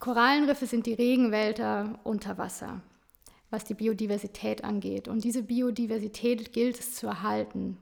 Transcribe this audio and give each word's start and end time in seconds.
Korallenriffe 0.00 0.64
sind 0.64 0.86
die 0.86 0.94
Regenwälder 0.94 2.00
unter 2.04 2.38
Wasser, 2.38 2.80
was 3.50 3.64
die 3.64 3.74
Biodiversität 3.74 4.64
angeht. 4.64 5.08
Und 5.08 5.24
diese 5.24 5.42
Biodiversität 5.42 6.54
gilt 6.54 6.80
es 6.80 6.94
zu 6.94 7.06
erhalten. 7.06 7.76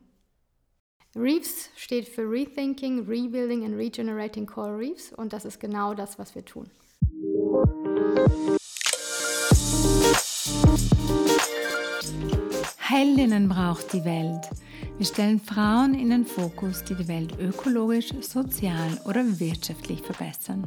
Reefs 1.15 1.71
steht 1.77 2.09
für 2.09 2.29
Rethinking, 2.29 3.07
Rebuilding 3.07 3.65
and 3.65 3.77
Regenerating 3.77 4.47
Coral 4.47 4.75
Reefs 4.75 5.13
und 5.13 5.33
das 5.33 5.45
ist 5.45 5.61
genau 5.61 5.95
das, 5.95 6.19
was 6.19 6.35
wir 6.35 6.45
tun. 6.45 6.69
Heldinnen 12.79 13.49
braucht 13.49 13.93
die 13.93 14.05
Welt. 14.05 14.51
Wir 14.97 15.07
stellen 15.07 15.39
Frauen 15.39 15.95
in 15.95 16.11
den 16.11 16.27
Fokus, 16.27 16.83
die 16.83 16.97
die 16.97 17.07
Welt 17.07 17.39
ökologisch, 17.39 18.13
sozial 18.23 19.01
oder 19.05 19.39
wirtschaftlich 19.39 20.03
verbessern. 20.03 20.67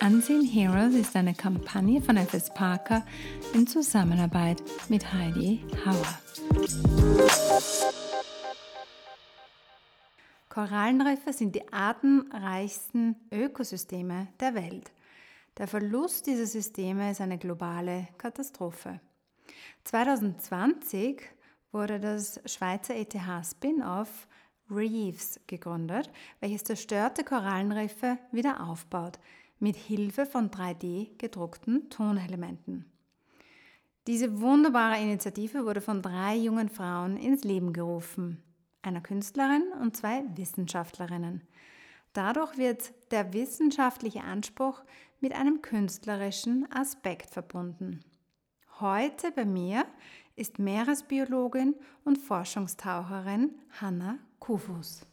Unseen 0.00 0.42
Heroes 0.42 0.94
ist 0.94 1.16
eine 1.16 1.34
Kampagne 1.34 2.00
von 2.00 2.16
FS 2.16 2.54
Parker 2.54 3.04
in 3.52 3.66
Zusammenarbeit 3.66 4.62
mit 4.88 5.12
Heidi 5.12 5.64
Hauer. 5.84 6.18
Korallenriffe 10.48 11.32
sind 11.32 11.56
die 11.56 11.72
artenreichsten 11.72 13.16
Ökosysteme 13.32 14.28
der 14.38 14.54
Welt. 14.54 14.92
Der 15.56 15.66
Verlust 15.66 16.26
dieser 16.26 16.46
Systeme 16.46 17.10
ist 17.10 17.20
eine 17.20 17.38
globale 17.38 18.06
Katastrophe. 18.18 19.00
2020 19.84 21.22
wurde 21.72 21.98
das 21.98 22.40
Schweizer 22.46 22.94
ETH-Spin-off 22.94 24.28
Reefs 24.70 25.40
gegründet, 25.46 26.10
welches 26.40 26.64
zerstörte 26.64 27.24
Korallenriffe 27.24 28.18
wieder 28.30 28.60
aufbaut 28.60 29.18
mit 29.60 29.76
Hilfe 29.76 30.26
von 30.26 30.50
3D 30.50 31.16
gedruckten 31.18 31.90
Tonelementen. 31.90 32.84
Diese 34.06 34.40
wunderbare 34.40 35.00
Initiative 35.00 35.66
wurde 35.66 35.80
von 35.80 36.00
drei 36.00 36.34
jungen 36.36 36.68
Frauen 36.68 37.16
ins 37.16 37.44
Leben 37.44 37.72
gerufen, 37.72 38.42
einer 38.82 39.00
Künstlerin 39.00 39.64
und 39.82 39.96
zwei 39.96 40.24
Wissenschaftlerinnen. 40.34 41.42
Dadurch 42.14 42.56
wird 42.56 42.92
der 43.10 43.32
wissenschaftliche 43.32 44.22
Anspruch 44.22 44.82
mit 45.20 45.34
einem 45.34 45.60
künstlerischen 45.62 46.70
Aspekt 46.72 47.30
verbunden. 47.30 48.00
Heute 48.80 49.30
bei 49.32 49.44
mir 49.44 49.84
ist 50.36 50.58
Meeresbiologin 50.58 51.74
und 52.04 52.16
Forschungstaucherin 52.16 53.50
Hanna 53.80 54.18
Kufus. 54.38 55.04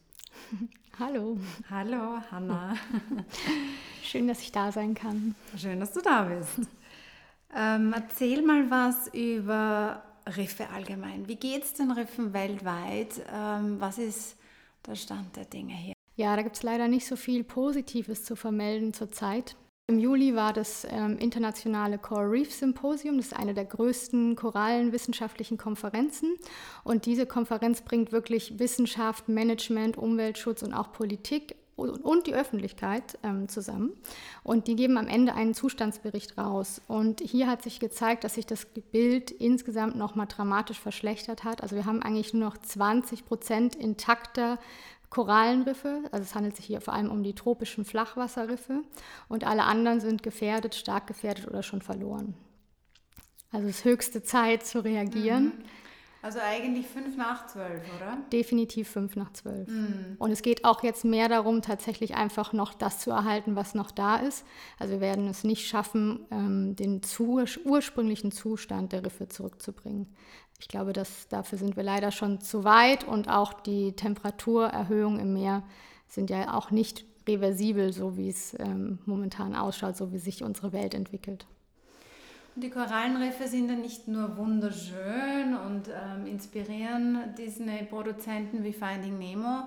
Hallo. 0.97 1.37
Hallo, 1.69 2.21
Hanna. 2.31 2.73
Schön, 4.01 4.29
dass 4.29 4.39
ich 4.39 4.53
da 4.53 4.71
sein 4.71 4.93
kann. 4.93 5.35
Schön, 5.57 5.81
dass 5.81 5.91
du 5.91 6.01
da 6.01 6.23
bist. 6.23 6.69
Ähm, 7.53 7.93
erzähl 7.93 8.41
mal 8.41 8.69
was 8.71 9.13
über 9.13 10.01
Riffe 10.37 10.69
allgemein. 10.69 11.27
Wie 11.27 11.35
geht 11.35 11.63
es 11.63 11.73
den 11.73 11.91
Riffen 11.91 12.31
weltweit? 12.31 13.25
Ähm, 13.33 13.81
was 13.81 13.97
ist 13.97 14.37
der 14.87 14.95
Stand 14.95 15.35
der 15.35 15.43
Dinge 15.43 15.73
hier? 15.73 15.93
Ja, 16.15 16.37
da 16.37 16.43
gibt 16.43 16.55
es 16.55 16.63
leider 16.63 16.87
nicht 16.87 17.05
so 17.05 17.17
viel 17.17 17.43
Positives 17.43 18.23
zu 18.23 18.37
vermelden 18.37 18.93
zurzeit. 18.93 19.57
Im 19.87 19.99
Juli 19.99 20.35
war 20.35 20.51
das 20.51 20.87
ähm, 20.89 21.19
internationale 21.19 21.99
Coral 21.99 22.25
Reef 22.25 22.51
Symposium. 22.51 23.17
Das 23.17 23.27
ist 23.27 23.35
eine 23.35 23.53
der 23.53 23.65
größten 23.65 24.35
korallenwissenschaftlichen 24.35 25.59
Konferenzen. 25.59 26.33
Und 26.83 27.05
diese 27.05 27.27
Konferenz 27.27 27.81
bringt 27.81 28.11
wirklich 28.11 28.57
Wissenschaft, 28.57 29.29
Management, 29.29 29.95
Umweltschutz 29.95 30.63
und 30.63 30.73
auch 30.73 30.91
Politik 30.91 31.55
und 31.75 32.25
die 32.25 32.33
Öffentlichkeit 32.33 33.19
ähm, 33.21 33.47
zusammen. 33.47 33.91
Und 34.43 34.67
die 34.67 34.75
geben 34.75 34.97
am 34.97 35.07
Ende 35.07 35.35
einen 35.35 35.53
Zustandsbericht 35.53 36.35
raus. 36.37 36.81
Und 36.87 37.19
hier 37.19 37.47
hat 37.47 37.61
sich 37.61 37.79
gezeigt, 37.79 38.23
dass 38.23 38.35
sich 38.35 38.47
das 38.47 38.65
Bild 38.65 39.29
insgesamt 39.29 39.97
nochmal 39.97 40.27
dramatisch 40.27 40.79
verschlechtert 40.79 41.43
hat. 41.43 41.61
Also 41.61 41.75
wir 41.75 41.85
haben 41.85 42.01
eigentlich 42.01 42.33
nur 42.33 42.49
noch 42.49 42.57
20 42.57 43.25
Prozent 43.25 43.75
intakter 43.75 44.57
Korallenriffe, 45.15 46.01
also 46.11 46.23
es 46.23 46.35
handelt 46.35 46.57
sich 46.57 46.65
hier 46.65 46.81
vor 46.81 46.93
allem 46.93 47.09
um 47.09 47.23
die 47.23 47.33
tropischen 47.33 47.85
Flachwasserriffe 47.85 48.81
und 49.29 49.45
alle 49.45 49.63
anderen 49.63 50.01
sind 50.01 50.23
gefährdet, 50.23 50.75
stark 50.75 51.07
gefährdet 51.07 51.47
oder 51.47 51.63
schon 51.63 51.81
verloren. 51.81 52.33
Also 53.49 53.69
es 53.69 53.77
ist 53.77 53.85
höchste 53.85 54.23
Zeit 54.23 54.65
zu 54.65 54.83
reagieren. 54.83 55.45
Mhm. 55.45 55.63
Also 56.21 56.39
eigentlich 56.39 56.87
fünf 56.87 57.15
nach 57.15 57.47
zwölf, 57.47 57.83
oder? 57.95 58.17
Definitiv 58.33 58.89
fünf 58.89 59.15
nach 59.15 59.31
zwölf. 59.31 59.69
Mhm. 59.69 60.15
Und 60.17 60.31
es 60.31 60.41
geht 60.41 60.65
auch 60.65 60.83
jetzt 60.83 61.05
mehr 61.05 61.29
darum, 61.29 61.61
tatsächlich 61.61 62.15
einfach 62.15 62.51
noch 62.51 62.73
das 62.73 62.99
zu 62.99 63.11
erhalten, 63.11 63.55
was 63.55 63.73
noch 63.73 63.91
da 63.91 64.17
ist. 64.17 64.43
Also 64.79 64.95
wir 64.95 65.01
werden 65.01 65.27
es 65.27 65.45
nicht 65.45 65.65
schaffen, 65.65 66.25
ähm, 66.29 66.75
den 66.75 66.99
ursprünglichen 67.63 68.31
Zustand 68.33 68.91
der 68.91 69.05
Riffe 69.05 69.29
zurückzubringen. 69.29 70.13
Ich 70.59 70.67
glaube, 70.67 70.93
dass 70.93 71.27
dafür 71.27 71.57
sind 71.57 71.75
wir 71.75 71.83
leider 71.83 72.11
schon 72.11 72.41
zu 72.41 72.63
weit 72.63 73.03
und 73.03 73.29
auch 73.29 73.53
die 73.53 73.93
Temperaturerhöhungen 73.93 75.19
im 75.19 75.33
Meer 75.33 75.63
sind 76.07 76.29
ja 76.29 76.53
auch 76.53 76.71
nicht 76.71 77.05
reversibel, 77.27 77.91
so 77.91 78.17
wie 78.17 78.29
es 78.29 78.55
ähm, 78.59 78.99
momentan 79.05 79.55
ausschaut, 79.55 79.97
so 79.97 80.13
wie 80.13 80.19
sich 80.19 80.43
unsere 80.43 80.71
Welt 80.73 80.93
entwickelt. 80.93 81.45
Die 82.55 82.69
Korallenriffe 82.69 83.47
sind 83.49 83.69
ja 83.69 83.75
nicht 83.75 84.07
nur 84.07 84.37
wunderschön 84.37 85.57
und 85.65 85.89
ähm, 85.89 86.25
inspirieren 86.25 87.35
Disney-Produzenten 87.37 88.63
wie 88.63 88.71
Finding 88.71 89.17
Nemo, 89.17 89.65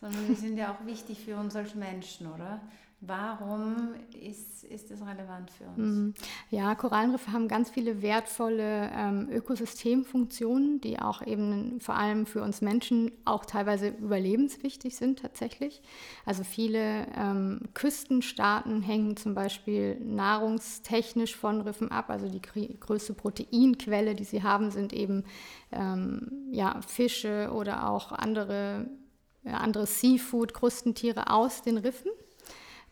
sondern 0.00 0.26
sie 0.28 0.34
sind 0.34 0.56
ja 0.56 0.72
auch 0.72 0.86
wichtig 0.86 1.24
für 1.24 1.36
uns 1.36 1.56
als 1.56 1.74
Menschen, 1.74 2.28
oder? 2.32 2.60
Warum 3.00 3.94
ist, 4.20 4.64
ist 4.64 4.90
das 4.90 5.00
relevant 5.02 5.52
für 5.52 5.66
uns? 5.66 5.78
Mhm. 5.78 6.14
Ja, 6.50 6.74
Korallenriffe 6.74 7.32
haben 7.32 7.46
ganz 7.46 7.70
viele 7.70 8.02
wertvolle 8.02 8.90
ähm, 8.92 9.28
Ökosystemfunktionen, 9.30 10.80
die 10.80 10.98
auch 10.98 11.24
eben 11.24 11.80
vor 11.80 11.94
allem 11.94 12.26
für 12.26 12.42
uns 12.42 12.60
Menschen 12.60 13.12
auch 13.24 13.44
teilweise 13.44 13.90
überlebenswichtig 13.90 14.96
sind 14.96 15.20
tatsächlich. 15.20 15.80
Also 16.26 16.42
viele 16.42 17.06
ähm, 17.16 17.68
Küstenstaaten 17.72 18.82
hängen 18.82 19.16
zum 19.16 19.32
Beispiel 19.32 20.00
nahrungstechnisch 20.00 21.36
von 21.36 21.60
Riffen 21.60 21.92
ab. 21.92 22.10
Also 22.10 22.28
die 22.28 22.42
größte 22.42 23.14
Proteinquelle, 23.14 24.16
die 24.16 24.24
sie 24.24 24.42
haben, 24.42 24.72
sind 24.72 24.92
eben 24.92 25.22
ähm, 25.70 26.48
ja, 26.50 26.80
Fische 26.80 27.52
oder 27.54 27.88
auch 27.90 28.10
andere, 28.10 28.90
andere 29.44 29.86
Seafood, 29.86 30.52
Krustentiere 30.52 31.30
aus 31.30 31.62
den 31.62 31.78
Riffen. 31.78 32.10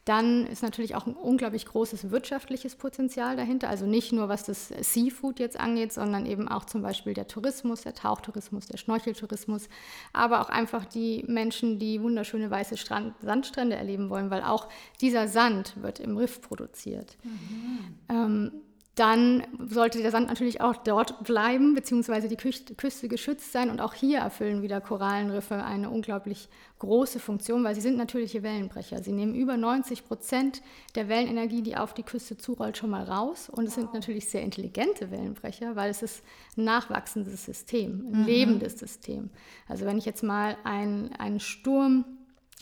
Dann 0.06 0.46
ist 0.46 0.62
natürlich 0.62 0.94
auch 0.94 1.06
ein 1.06 1.14
unglaublich 1.14 1.66
großes 1.66 2.12
wirtschaftliches 2.12 2.76
Potenzial 2.76 3.34
dahinter. 3.36 3.68
Also 3.68 3.86
nicht 3.86 4.12
nur 4.12 4.28
was 4.28 4.44
das 4.44 4.68
Seafood 4.68 5.40
jetzt 5.40 5.58
angeht, 5.58 5.92
sondern 5.92 6.26
eben 6.26 6.46
auch 6.46 6.64
zum 6.64 6.80
Beispiel 6.80 7.12
der 7.12 7.26
Tourismus, 7.26 7.82
der 7.82 7.92
Tauchtourismus, 7.94 8.66
der 8.66 8.78
Schnorcheltourismus, 8.78 9.68
aber 10.12 10.40
auch 10.40 10.48
einfach 10.48 10.84
die 10.84 11.24
Menschen, 11.26 11.80
die 11.80 12.00
wunderschöne 12.00 12.48
weiße 12.48 12.76
Strand 12.76 13.14
Sandstrände 13.20 13.74
erleben 13.74 14.08
wollen, 14.08 14.30
weil 14.30 14.44
auch 14.44 14.68
dieser 15.00 15.26
Sand 15.26 15.74
wird 15.82 15.98
im 15.98 16.16
Riff 16.16 16.40
produziert. 16.40 17.16
Mhm. 17.24 17.78
Ähm, 18.08 18.52
dann 18.96 19.46
sollte 19.68 20.00
der 20.00 20.10
Sand 20.10 20.28
natürlich 20.28 20.62
auch 20.62 20.74
dort 20.74 21.22
bleiben, 21.22 21.74
beziehungsweise 21.74 22.28
die 22.28 22.36
Küste 22.36 23.08
geschützt 23.08 23.52
sein. 23.52 23.68
Und 23.68 23.82
auch 23.82 23.92
hier 23.92 24.20
erfüllen 24.20 24.62
wieder 24.62 24.80
Korallenriffe 24.80 25.62
eine 25.62 25.90
unglaublich 25.90 26.48
große 26.78 27.20
Funktion, 27.20 27.62
weil 27.62 27.74
sie 27.74 27.82
sind 27.82 27.98
natürliche 27.98 28.42
Wellenbrecher. 28.42 29.02
Sie 29.02 29.12
nehmen 29.12 29.34
über 29.34 29.58
90 29.58 30.06
Prozent 30.06 30.62
der 30.94 31.10
Wellenenergie, 31.10 31.60
die 31.60 31.76
auf 31.76 31.92
die 31.92 32.04
Küste 32.04 32.38
zurollt, 32.38 32.78
schon 32.78 32.88
mal 32.88 33.04
raus. 33.04 33.50
Und 33.50 33.66
es 33.66 33.74
sind 33.74 33.92
natürlich 33.92 34.30
sehr 34.30 34.40
intelligente 34.40 35.10
Wellenbrecher, 35.10 35.76
weil 35.76 35.90
es 35.90 36.00
ist 36.00 36.24
ein 36.56 36.64
nachwachsendes 36.64 37.44
System, 37.44 38.06
ein 38.10 38.20
mhm. 38.22 38.26
lebendes 38.26 38.78
System. 38.78 39.28
Also 39.68 39.84
wenn 39.84 39.98
ich 39.98 40.06
jetzt 40.06 40.22
mal 40.22 40.56
einen, 40.64 41.12
einen 41.16 41.38
Sturm 41.40 42.06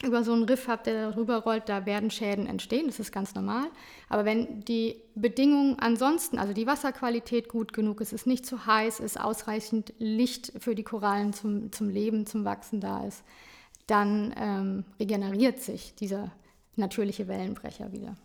über 0.03 0.23
so 0.23 0.33
einen 0.33 0.43
Riff 0.43 0.67
habt, 0.67 0.87
der 0.87 1.11
darüber 1.11 1.37
rollt, 1.37 1.69
da 1.69 1.85
werden 1.85 2.11
Schäden 2.11 2.47
entstehen, 2.47 2.87
das 2.87 2.99
ist 2.99 3.11
ganz 3.11 3.33
normal. 3.33 3.67
Aber 4.09 4.25
wenn 4.25 4.61
die 4.65 5.01
Bedingungen 5.15 5.79
ansonsten, 5.79 6.37
also 6.37 6.53
die 6.53 6.67
Wasserqualität 6.67 7.47
gut 7.47 7.71
genug 7.71 8.01
ist, 8.01 8.11
es 8.11 8.25
nicht 8.25 8.45
zu 8.45 8.65
heiß 8.65 8.99
ist, 8.99 9.19
ausreichend 9.19 9.93
Licht 9.97 10.51
für 10.59 10.75
die 10.75 10.83
Korallen 10.83 11.33
zum, 11.33 11.71
zum 11.71 11.89
Leben, 11.89 12.25
zum 12.25 12.43
Wachsen 12.43 12.81
da 12.81 13.05
ist, 13.05 13.23
dann 13.87 14.33
ähm, 14.37 14.85
regeneriert 14.99 15.59
sich 15.59 15.95
dieser 15.95 16.31
natürliche 16.75 17.27
Wellenbrecher 17.27 17.91
wieder. 17.93 18.15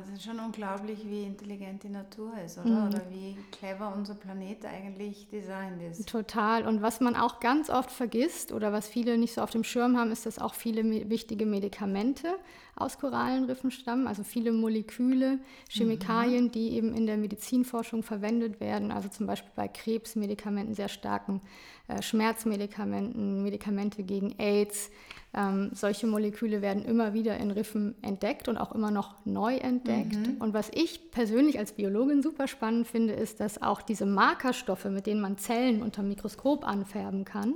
Es 0.00 0.08
ist 0.08 0.22
schon 0.22 0.40
unglaublich, 0.40 1.04
wie 1.04 1.24
intelligent 1.24 1.82
die 1.82 1.90
Natur 1.90 2.32
ist, 2.44 2.58
oder? 2.58 2.68
Mhm. 2.68 2.88
Oder 2.88 3.02
wie 3.10 3.36
clever 3.52 3.92
unser 3.94 4.14
Planet 4.14 4.64
eigentlich 4.64 5.28
designt 5.28 5.82
ist. 5.82 6.08
Total. 6.08 6.66
Und 6.66 6.80
was 6.80 7.00
man 7.00 7.16
auch 7.16 7.40
ganz 7.40 7.68
oft 7.68 7.90
vergisst 7.90 8.52
oder 8.52 8.72
was 8.72 8.88
viele 8.88 9.18
nicht 9.18 9.34
so 9.34 9.42
auf 9.42 9.50
dem 9.50 9.64
Schirm 9.64 9.98
haben, 9.98 10.10
ist, 10.10 10.26
dass 10.26 10.38
auch 10.38 10.54
viele 10.54 11.10
wichtige 11.10 11.44
Medikamente 11.44 12.34
aus 12.76 12.98
Korallenriffen 12.98 13.70
stammen, 13.70 14.06
also 14.06 14.22
viele 14.24 14.52
Moleküle, 14.52 15.38
Chemikalien, 15.68 16.44
mhm. 16.44 16.52
die 16.52 16.72
eben 16.72 16.94
in 16.94 17.06
der 17.06 17.16
Medizinforschung 17.16 18.02
verwendet 18.02 18.60
werden, 18.60 18.90
also 18.90 19.08
zum 19.08 19.26
Beispiel 19.26 19.52
bei 19.54 19.68
Krebsmedikamenten, 19.68 20.74
sehr 20.74 20.88
starken 20.88 21.40
äh, 21.86 22.02
Schmerzmedikamenten, 22.02 23.42
Medikamente 23.42 24.02
gegen 24.02 24.34
AIDS. 24.38 24.90
Ähm, 25.36 25.70
solche 25.72 26.06
Moleküle 26.06 26.62
werden 26.62 26.84
immer 26.84 27.12
wieder 27.12 27.36
in 27.38 27.50
Riffen 27.50 27.96
entdeckt 28.02 28.48
und 28.48 28.56
auch 28.56 28.72
immer 28.72 28.90
noch 28.90 29.14
neu 29.24 29.56
entdeckt. 29.56 30.14
Mhm. 30.16 30.36
Und 30.38 30.54
was 30.54 30.70
ich 30.72 31.10
persönlich 31.10 31.58
als 31.58 31.72
Biologin 31.72 32.22
super 32.22 32.46
spannend 32.46 32.86
finde, 32.86 33.14
ist, 33.14 33.40
dass 33.40 33.60
auch 33.60 33.82
diese 33.82 34.06
Markerstoffe, 34.06 34.84
mit 34.86 35.06
denen 35.06 35.20
man 35.20 35.36
Zellen 35.36 35.82
unter 35.82 36.02
dem 36.02 36.08
Mikroskop 36.08 36.66
anfärben 36.66 37.24
kann, 37.24 37.54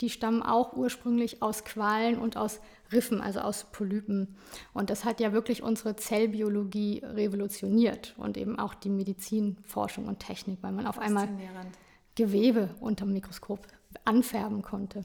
die 0.00 0.10
stammen 0.10 0.42
auch 0.42 0.72
ursprünglich 0.74 1.42
aus 1.42 1.64
Qualen 1.64 2.18
und 2.18 2.36
aus 2.36 2.60
Riffen, 2.92 3.20
also 3.20 3.40
aus 3.40 3.66
Polypen. 3.70 4.36
Und 4.72 4.90
das 4.90 5.04
hat 5.04 5.20
ja 5.20 5.32
wirklich 5.32 5.62
unsere 5.62 5.96
Zellbiologie 5.96 7.02
revolutioniert 7.04 8.14
und 8.18 8.36
eben 8.36 8.58
auch 8.58 8.74
die 8.74 8.90
Medizinforschung 8.90 10.06
und 10.06 10.20
Technik, 10.20 10.58
weil 10.62 10.72
man 10.72 10.86
auf 10.86 10.98
einmal 10.98 11.28
Gewebe 12.14 12.70
unter 12.80 13.04
dem 13.04 13.12
Mikroskop 13.12 13.66
anfärben 14.04 14.62
konnte. 14.62 15.04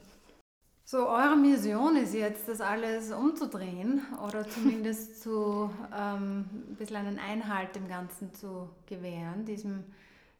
So, 0.88 1.08
eure 1.08 1.36
Mission 1.36 1.96
ist 1.96 2.14
jetzt, 2.14 2.46
das 2.46 2.60
alles 2.60 3.10
umzudrehen 3.10 4.02
oder 4.24 4.48
zumindest 4.48 5.20
zu 5.20 5.68
ähm, 5.92 6.44
ein 6.68 6.76
bisschen 6.78 6.96
einen 6.96 7.18
Einhalt 7.18 7.74
dem 7.74 7.88
Ganzen 7.88 8.32
zu 8.32 8.70
gewähren, 8.86 9.44
diesem 9.44 9.82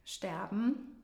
Sterben. 0.05 1.03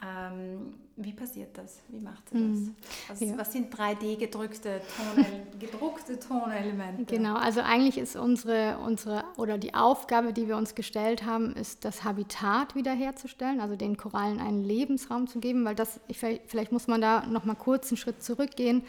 Ähm, 0.00 0.74
wie 0.96 1.12
passiert 1.12 1.56
das? 1.56 1.80
Wie 1.88 2.00
macht 2.00 2.22
ihr 2.32 2.40
das? 2.40 2.58
Mhm. 2.58 2.74
Also, 3.08 3.24
ja. 3.24 3.38
Was 3.38 3.52
sind 3.52 3.74
3D-gedruckte 3.74 4.80
Tonel 4.96 5.26
gedruckte 5.58 6.18
Tonelemente? 6.18 7.04
Genau, 7.04 7.34
also 7.34 7.60
eigentlich 7.60 7.96
ist 7.96 8.14
unsere, 8.14 8.78
unsere 8.78 9.24
oder 9.36 9.56
die 9.56 9.74
Aufgabe, 9.74 10.32
die 10.32 10.48
wir 10.48 10.56
uns 10.56 10.74
gestellt 10.74 11.24
haben, 11.24 11.54
ist 11.54 11.84
das 11.84 12.04
Habitat 12.04 12.74
wiederherzustellen, 12.74 13.60
also 13.60 13.76
den 13.76 13.96
Korallen 13.96 14.38
einen 14.38 14.64
Lebensraum 14.64 15.28
zu 15.28 15.40
geben, 15.40 15.64
weil 15.64 15.74
das, 15.74 15.98
ich, 16.08 16.18
vielleicht 16.18 16.72
muss 16.72 16.88
man 16.88 17.00
da 17.00 17.24
noch 17.26 17.44
mal 17.44 17.54
kurz 17.54 17.90
einen 17.90 17.96
Schritt 17.96 18.22
zurückgehen. 18.22 18.84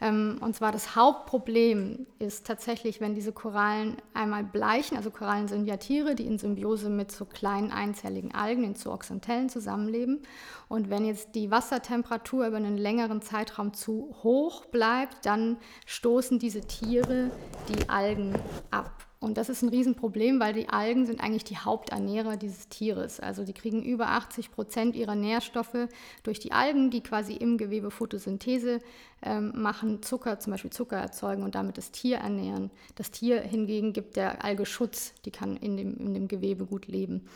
Ähm, 0.00 0.38
und 0.40 0.54
zwar 0.54 0.70
das 0.70 0.94
Hauptproblem 0.94 2.06
ist 2.20 2.46
tatsächlich, 2.46 3.00
wenn 3.00 3.14
diese 3.14 3.32
Korallen 3.32 3.96
einmal 4.14 4.44
bleichen, 4.44 4.96
also 4.96 5.10
Korallen 5.10 5.48
sind 5.48 5.66
ja 5.66 5.76
Tiere, 5.76 6.14
die 6.14 6.26
in 6.26 6.38
Symbiose 6.38 6.88
mit 6.88 7.10
so 7.10 7.24
kleinen 7.24 7.72
einzelligen 7.72 8.32
Algen, 8.32 8.62
den 8.62 8.76
Zooxanthellen 8.76 9.48
zusammenleben. 9.48 10.20
Und 10.68 10.90
wenn 10.90 11.04
jetzt 11.04 11.34
die 11.34 11.50
Wassertemperatur 11.58 12.46
über 12.46 12.56
einen 12.56 12.78
längeren 12.78 13.20
Zeitraum 13.20 13.74
zu 13.74 14.14
hoch 14.22 14.66
bleibt, 14.66 15.26
dann 15.26 15.56
stoßen 15.86 16.38
diese 16.38 16.60
Tiere 16.60 17.32
die 17.68 17.88
Algen 17.88 18.32
ab. 18.70 19.07
Und 19.20 19.36
das 19.36 19.48
ist 19.48 19.62
ein 19.62 19.68
Riesenproblem, 19.68 20.38
weil 20.38 20.52
die 20.52 20.68
Algen 20.68 21.04
sind 21.04 21.20
eigentlich 21.20 21.42
die 21.42 21.56
Haupternährer 21.56 22.36
dieses 22.36 22.68
Tieres. 22.68 23.18
Also 23.18 23.42
die 23.42 23.52
kriegen 23.52 23.82
über 23.82 24.10
80 24.10 24.52
Prozent 24.52 24.94
ihrer 24.94 25.16
Nährstoffe 25.16 25.88
durch 26.22 26.38
die 26.38 26.52
Algen, 26.52 26.90
die 26.90 27.00
quasi 27.00 27.32
im 27.32 27.58
Gewebe 27.58 27.90
Photosynthese 27.90 28.78
ähm, 29.22 29.52
machen, 29.60 30.02
Zucker, 30.04 30.38
zum 30.38 30.52
Beispiel 30.52 30.70
Zucker 30.70 30.98
erzeugen 30.98 31.42
und 31.42 31.56
damit 31.56 31.78
das 31.78 31.90
Tier 31.90 32.18
ernähren. 32.18 32.70
Das 32.94 33.10
Tier 33.10 33.40
hingegen 33.40 33.92
gibt 33.92 34.14
der 34.14 34.44
Alge 34.44 34.64
Schutz, 34.64 35.14
die 35.24 35.32
kann 35.32 35.56
in 35.56 35.76
dem, 35.76 35.96
in 35.96 36.14
dem 36.14 36.28
Gewebe 36.28 36.64
gut 36.64 36.86
leben. 36.86 37.26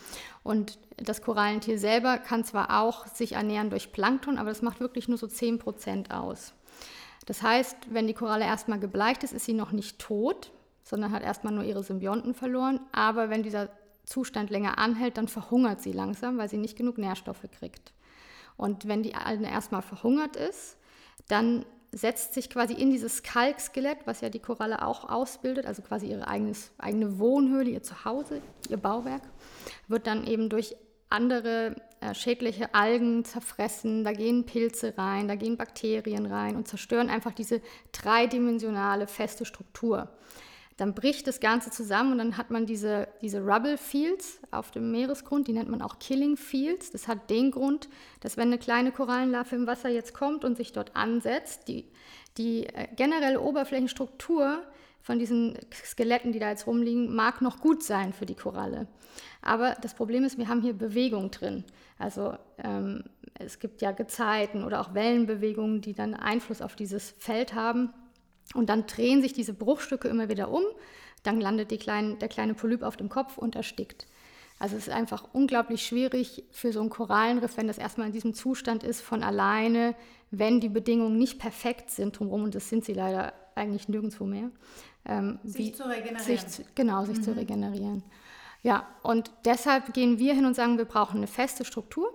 Und 0.45 0.79
das 0.99 1.21
Korallentier 1.21 1.81
selber 1.81 2.19
kann 2.19 2.45
zwar 2.45 2.81
auch 2.81 3.09
sich 3.09 3.33
ernähren 3.33 3.71
durch 3.71 3.91
Plankton, 3.91 4.39
aber 4.39 4.51
das 4.51 4.63
macht 4.63 4.79
wirklich 4.79 5.09
nur 5.09 5.19
so 5.19 5.27
10 5.27 5.59
Prozent 5.59 6.13
aus. 6.13 6.55
Das 7.27 7.43
heißt, 7.43 7.77
wenn 7.91 8.07
die 8.07 8.15
Koralle 8.15 8.45
erstmal 8.45 8.79
gebleicht 8.79 9.25
ist, 9.25 9.33
ist 9.33 9.47
sie 9.47 9.53
noch 9.53 9.73
nicht 9.73 9.99
tot, 9.99 10.53
sondern 10.83 11.13
hat 11.13 11.23
erstmal 11.23 11.53
nur 11.53 11.65
ihre 11.65 11.83
Symbionten 11.83 12.35
verloren. 12.35 12.81
Aber 12.93 13.31
wenn 13.31 13.43
dieser 13.43 13.69
Zustand 14.05 14.51
länger 14.51 14.79
anhält, 14.79 15.17
dann 15.17 15.29
verhungert 15.29 15.81
sie 15.81 15.93
langsam, 15.93 16.39
weil 16.39 16.49
sie 16.49 16.57
nicht 16.57 16.77
genug 16.77 16.99
Nährstoffe 16.99 17.47
kriegt. 17.59 17.93
Und 18.57 18.87
wenn 18.87 19.03
die 19.03 19.15
Alge 19.15 19.47
erstmal 19.47 19.83
verhungert 19.83 20.37
ist, 20.37 20.77
dann 21.29 21.65
setzt 21.93 22.35
sich 22.35 22.49
quasi 22.49 22.73
in 22.73 22.91
dieses 22.91 23.23
Kalkskelett, 23.23 23.99
was 24.07 24.23
ja 24.23 24.31
die 24.31 24.39
Koralle 24.39 24.85
auch 24.87 25.09
ausbildet, 25.09 25.67
also 25.67 25.83
quasi 25.83 26.07
ihre 26.07 26.27
eigenes, 26.27 26.73
eigene 26.79 27.19
Wohnhöhle, 27.19 27.71
ihr 27.71 27.83
Zuhause, 27.83 28.41
ihr 28.69 28.79
Bauwerk, 28.79 29.23
wird 29.89 30.07
dann 30.07 30.27
eben 30.27 30.49
durch 30.49 30.75
andere 31.11 31.77
äh, 32.01 32.15
schädliche 32.15 32.75
Algen 32.75 33.27
zerfressen, 33.27 34.05
da 34.05 34.13
gehen 34.13 34.47
Pilze 34.47 34.95
rein, 34.97 35.29
da 35.29 35.35
gehen 35.35 35.59
Bakterien 35.59 36.25
rein 36.25 36.57
und 36.57 36.67
zerstören 36.67 37.11
einfach 37.11 37.33
diese 37.33 37.61
dreidimensionale 37.93 39.07
feste 39.07 39.45
Struktur 39.45 40.09
dann 40.83 40.95
bricht 40.95 41.29
das 41.29 41.39
Ganze 41.39 41.71
zusammen 41.71 42.11
und 42.11 42.19
dann 42.19 42.37
hat 42.37 42.51
man 42.51 42.67
diese, 42.67 43.07
diese 43.21 43.41
Rubble 43.41 43.79
Fields 43.79 44.41
auf 44.51 44.73
dem 44.73 44.91
Meeresgrund, 44.91 45.47
die 45.47 45.53
nennt 45.53 45.69
man 45.69 45.81
auch 45.81 46.01
Killing 46.01 46.37
Fields. 46.37 46.91
Das 46.91 47.07
hat 47.07 47.31
den 47.31 47.53
Grund, 47.53 47.89
dass 48.19 48.37
wenn 48.37 48.49
eine 48.49 48.59
kleine 48.59 48.91
Korallenlarve 48.91 49.55
im 49.55 49.69
Wasser 49.69 49.91
jetzt 49.91 50.13
kommt 50.13 50.45
und 50.45 50.57
sich 50.57 50.73
dort 50.73 50.97
ansetzt, 50.97 51.69
die, 51.69 51.85
die 52.37 52.67
äh, 52.67 52.89
generelle 52.97 53.41
Oberflächenstruktur 53.41 54.61
von 55.01 55.21
diesen 55.21 55.57
Skeletten, 55.73 56.33
die 56.33 56.41
da 56.41 56.51
jetzt 56.51 56.67
rumliegen, 56.67 57.15
mag 57.15 57.43
noch 57.43 57.61
gut 57.61 57.85
sein 57.85 58.13
für 58.13 58.27
die 58.27 58.35
Koralle. 58.35 58.89
Aber 59.41 59.77
das 59.83 59.95
Problem 59.95 60.25
ist, 60.25 60.37
wir 60.37 60.49
haben 60.49 60.63
hier 60.63 60.73
Bewegung 60.73 61.31
drin. 61.31 61.63
Also 61.97 62.37
ähm, 62.59 63.05
es 63.35 63.61
gibt 63.61 63.83
ja 63.83 63.93
Gezeiten 63.93 64.65
oder 64.65 64.81
auch 64.81 64.95
Wellenbewegungen, 64.95 65.81
die 65.81 65.93
dann 65.93 66.15
Einfluss 66.15 66.61
auf 66.61 66.75
dieses 66.75 67.15
Feld 67.19 67.55
haben. 67.55 67.95
Und 68.55 68.69
dann 68.69 68.87
drehen 68.87 69.23
sich 69.23 69.33
diese 69.33 69.55
Bruchstücke 69.55 70.09
immer 70.09 70.29
wieder 70.29 70.51
um. 70.51 70.63
Dann 71.23 71.41
landet 71.41 71.71
kleinen, 71.81 72.19
der 72.19 72.29
kleine 72.29 72.55
Polyp 72.55 72.83
auf 72.83 72.97
dem 72.97 73.09
Kopf 73.09 73.39
und 73.39 73.57
erstickt. 73.57 74.07
Also 74.59 74.77
es 74.77 74.87
ist 74.87 74.95
einfach 74.95 75.25
unglaublich 75.33 75.85
schwierig 75.85 76.45
für 76.53 76.73
so 76.73 76.81
ein 76.81 76.91
Korallenriff, 76.91 77.57
wenn 77.57 77.67
das 77.67 77.79
erstmal 77.79 78.07
in 78.07 78.13
diesem 78.13 78.33
Zustand 78.33 78.85
ist, 78.85 79.01
von 79.01 79.25
alleine, 79.25 79.97
wenn 80.31 80.61
die 80.61 80.69
Bedingungen 80.69 81.19
nicht 81.19 81.41
perfekt 81.41 81.91
sind 81.91 82.19
drumherum, 82.19 82.45
und 82.45 82.55
das 82.55 82.69
sind 82.69 82.85
sie 82.85 82.93
leider 82.93 83.33
eigentlich 83.55 83.89
nirgendwo 83.89 84.25
mehr. 84.25 84.51
Ähm, 85.05 85.41
sich 85.43 85.67
wie, 85.67 85.73
zu 85.73 85.83
regenerieren. 85.83 86.49
Sich, 86.49 86.65
genau, 86.75 87.05
sich 87.05 87.19
mhm. 87.19 87.23
zu 87.23 87.37
regenerieren. 87.37 88.05
Ja, 88.63 88.87
und 89.03 89.33
deshalb 89.45 89.93
gehen 89.93 90.21
wir 90.21 90.35
hin 90.35 90.47
und 90.47 90.55
sagen, 90.55 90.79
wir 90.79 90.85
brauchen 90.85 91.17
eine 91.17 91.27
feste 91.27 91.65
Struktur. 91.65 92.15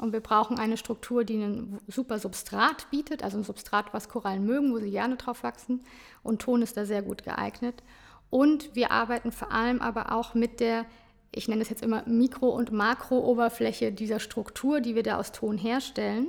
Und 0.00 0.12
wir 0.12 0.20
brauchen 0.20 0.58
eine 0.58 0.76
Struktur, 0.76 1.24
die 1.24 1.42
ein 1.42 1.78
super 1.86 2.18
Substrat 2.18 2.90
bietet, 2.90 3.22
also 3.22 3.38
ein 3.38 3.44
Substrat, 3.44 3.92
was 3.92 4.08
Korallen 4.08 4.44
mögen, 4.44 4.72
wo 4.72 4.78
sie 4.78 4.90
gerne 4.90 5.16
drauf 5.16 5.42
wachsen. 5.42 5.84
Und 6.22 6.42
Ton 6.42 6.62
ist 6.62 6.76
da 6.76 6.84
sehr 6.84 7.02
gut 7.02 7.22
geeignet. 7.22 7.82
Und 8.30 8.74
wir 8.74 8.92
arbeiten 8.92 9.32
vor 9.32 9.52
allem 9.52 9.80
aber 9.80 10.12
auch 10.12 10.34
mit 10.34 10.60
der, 10.60 10.86
ich 11.32 11.48
nenne 11.48 11.62
es 11.62 11.68
jetzt 11.68 11.82
immer 11.82 12.04
Mikro- 12.06 12.54
und 12.54 12.72
Makro-Oberfläche 12.72 13.92
dieser 13.92 14.20
Struktur, 14.20 14.80
die 14.80 14.94
wir 14.94 15.02
da 15.02 15.18
aus 15.18 15.32
Ton 15.32 15.58
herstellen 15.58 16.28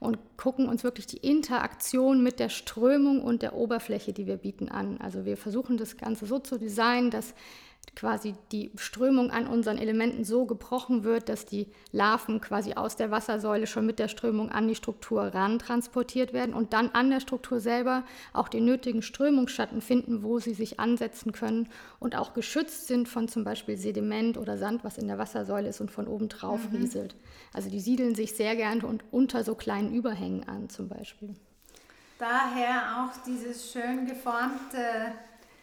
und 0.00 0.18
gucken 0.36 0.68
uns 0.68 0.82
wirklich 0.82 1.06
die 1.06 1.18
Interaktion 1.18 2.22
mit 2.22 2.40
der 2.40 2.48
Strömung 2.48 3.22
und 3.22 3.42
der 3.42 3.54
Oberfläche, 3.54 4.12
die 4.12 4.26
wir 4.26 4.36
bieten, 4.36 4.68
an. 4.68 4.98
Also 5.00 5.24
wir 5.24 5.36
versuchen 5.36 5.76
das 5.76 5.96
Ganze 5.96 6.26
so 6.26 6.38
zu 6.38 6.58
designen, 6.58 7.10
dass 7.10 7.34
quasi 7.94 8.34
die 8.52 8.70
Strömung 8.76 9.30
an 9.30 9.46
unseren 9.46 9.76
Elementen 9.76 10.24
so 10.24 10.46
gebrochen 10.46 11.04
wird, 11.04 11.28
dass 11.28 11.44
die 11.44 11.68
Larven 11.92 12.40
quasi 12.40 12.74
aus 12.74 12.96
der 12.96 13.10
Wassersäule 13.10 13.66
schon 13.66 13.84
mit 13.84 13.98
der 13.98 14.08
Strömung 14.08 14.50
an 14.50 14.66
die 14.66 14.74
Struktur 14.74 15.22
ran 15.22 15.58
transportiert 15.58 16.32
werden 16.32 16.54
und 16.54 16.72
dann 16.72 16.90
an 16.90 17.10
der 17.10 17.20
Struktur 17.20 17.60
selber 17.60 18.04
auch 18.32 18.48
den 18.48 18.64
nötigen 18.64 19.02
Strömungsschatten 19.02 19.82
finden, 19.82 20.22
wo 20.22 20.38
sie 20.38 20.54
sich 20.54 20.80
ansetzen 20.80 21.32
können 21.32 21.68
und 22.00 22.16
auch 22.16 22.32
geschützt 22.32 22.86
sind 22.86 23.08
von 23.08 23.28
zum 23.28 23.44
Beispiel 23.44 23.76
Sediment 23.76 24.38
oder 24.38 24.56
Sand, 24.56 24.84
was 24.84 24.96
in 24.96 25.06
der 25.06 25.18
Wassersäule 25.18 25.68
ist 25.68 25.80
und 25.80 25.90
von 25.90 26.06
oben 26.06 26.28
drauf 26.28 26.60
mhm. 26.70 26.78
rieselt. 26.78 27.14
Also 27.52 27.68
die 27.68 27.80
siedeln 27.80 28.14
sich 28.14 28.34
sehr 28.34 28.56
gerne 28.56 28.86
und 28.86 29.04
unter 29.10 29.44
so 29.44 29.54
kleinen 29.54 29.94
Überhängen 29.94 30.48
an 30.48 30.70
zum 30.70 30.88
Beispiel. 30.88 31.34
Daher 32.18 33.04
auch 33.04 33.22
dieses 33.26 33.70
schön 33.70 34.06
geformte 34.06 35.12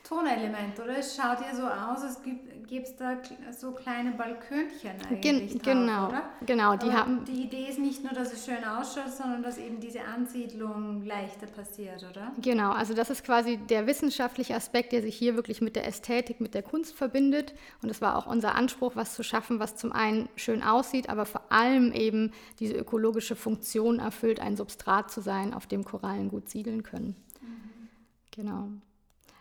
Tonelement, 0.10 0.80
oder? 0.80 0.98
Es 0.98 1.16
schaut 1.16 1.40
ja 1.40 1.56
so 1.56 1.68
aus, 1.68 2.02
als 2.02 2.20
gäbe 2.24 2.84
es 2.84 2.96
da 2.96 3.18
so 3.52 3.74
kleine 3.74 4.10
Balkönchen 4.14 4.94
eigentlich 5.08 5.22
Gen 5.22 5.50
drauf, 5.50 5.62
Genau, 5.62 6.08
oder? 6.08 6.24
genau. 6.48 6.76
Die, 6.78 6.92
haben 6.92 7.26
die 7.26 7.44
Idee 7.44 7.68
ist 7.70 7.78
nicht 7.78 8.04
nur, 8.04 8.14
dass 8.14 8.34
es 8.34 8.44
schön 8.44 8.64
ausschaut, 8.64 9.12
sondern 9.16 9.44
dass 9.44 9.60
eben 9.60 9.80
diese 9.80 10.02
Ansiedlung 10.02 11.06
leichter 11.06 11.46
passiert, 11.46 12.04
oder? 12.10 12.32
Genau, 12.42 12.72
also 12.72 12.96
das 12.96 13.12
ist 13.12 13.24
quasi 13.24 13.58
der 13.58 13.86
wissenschaftliche 13.86 14.56
Aspekt, 14.56 14.94
der 14.94 15.04
sich 15.04 15.16
hier 15.16 15.36
wirklich 15.36 15.62
mit 15.62 15.76
der 15.76 15.86
Ästhetik, 15.86 16.42
mit 16.42 16.56
der 16.56 16.64
Kunst 16.64 16.96
verbindet. 16.96 17.54
Und 17.84 17.90
es 17.90 18.02
war 18.02 18.18
auch 18.18 18.26
unser 18.26 18.56
Anspruch, 18.56 18.96
was 18.96 19.14
zu 19.14 19.22
schaffen, 19.22 19.60
was 19.60 19.76
zum 19.76 19.92
einen 19.92 20.28
schön 20.36 20.64
aussieht, 20.64 21.08
aber 21.08 21.28
vor 21.28 21.52
allem 21.52 21.92
eben 21.92 22.32
diese 22.58 22.74
ökologische 22.74 23.36
Funktion 23.36 24.00
erfüllt, 24.00 24.40
ein 24.40 24.58
Substrat 24.58 25.12
zu 25.12 25.22
sein, 25.22 25.54
auf 25.54 25.68
dem 25.68 25.84
Korallen 25.84 26.30
gut 26.30 26.50
siedeln 26.50 26.82
können. 26.82 27.16
Mhm. 27.42 27.90
Genau. 28.32 28.70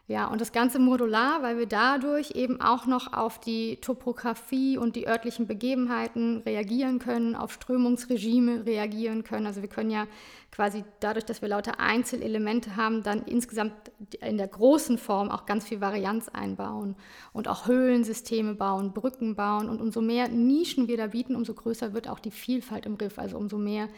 Ja, 0.09 0.27
und 0.29 0.41
das 0.41 0.53
Ganze 0.53 0.79
modular, 0.79 1.43
weil 1.43 1.59
wir 1.59 1.67
dadurch 1.67 2.31
eben 2.31 2.63
auch 2.63 2.87
noch 2.87 3.13
auf 3.13 3.39
die 3.39 3.77
Topografie 3.77 4.79
und 4.79 4.97
die 4.97 5.07
örtlichen 5.07 5.47
Begebenheiten 5.47 6.39
reagieren 6.47 6.99
können, 6.99 7.35
auf 7.35 7.53
Strömungsregime 7.53 8.65
reagieren 8.65 9.23
können. 9.23 9.45
Also 9.45 9.61
wir 9.61 9.69
können 9.69 9.91
ja 9.91 10.07
quasi 10.51 10.83
dadurch, 11.01 11.27
dass 11.27 11.43
wir 11.43 11.51
lauter 11.51 11.79
Einzelelemente 11.79 12.75
haben, 12.77 13.03
dann 13.03 13.25
insgesamt 13.25 13.75
in 14.23 14.39
der 14.39 14.49
großen 14.49 14.97
Form 14.97 15.31
auch 15.31 15.45
ganz 15.45 15.67
viel 15.67 15.83
Varianz 15.83 16.31
einbauen 16.31 16.97
und 17.35 17.47
auch 17.47 17.67
Höhlensysteme 17.67 18.55
bauen, 18.55 18.95
Brücken 18.95 19.37
bauen. 19.37 19.69
Und 19.69 19.83
umso 19.83 20.01
mehr 20.01 20.29
Nischen 20.29 20.89
wir 20.89 20.97
da 20.97 21.09
bieten, 21.09 21.37
umso 21.37 21.53
größer 21.53 21.93
wird 21.93 22.09
auch 22.09 22.19
die 22.19 22.31
Vielfalt 22.31 22.87
im 22.87 22.95
Riff. 22.95 23.19
Also 23.19 23.37
umso 23.37 23.59
mehr 23.59 23.89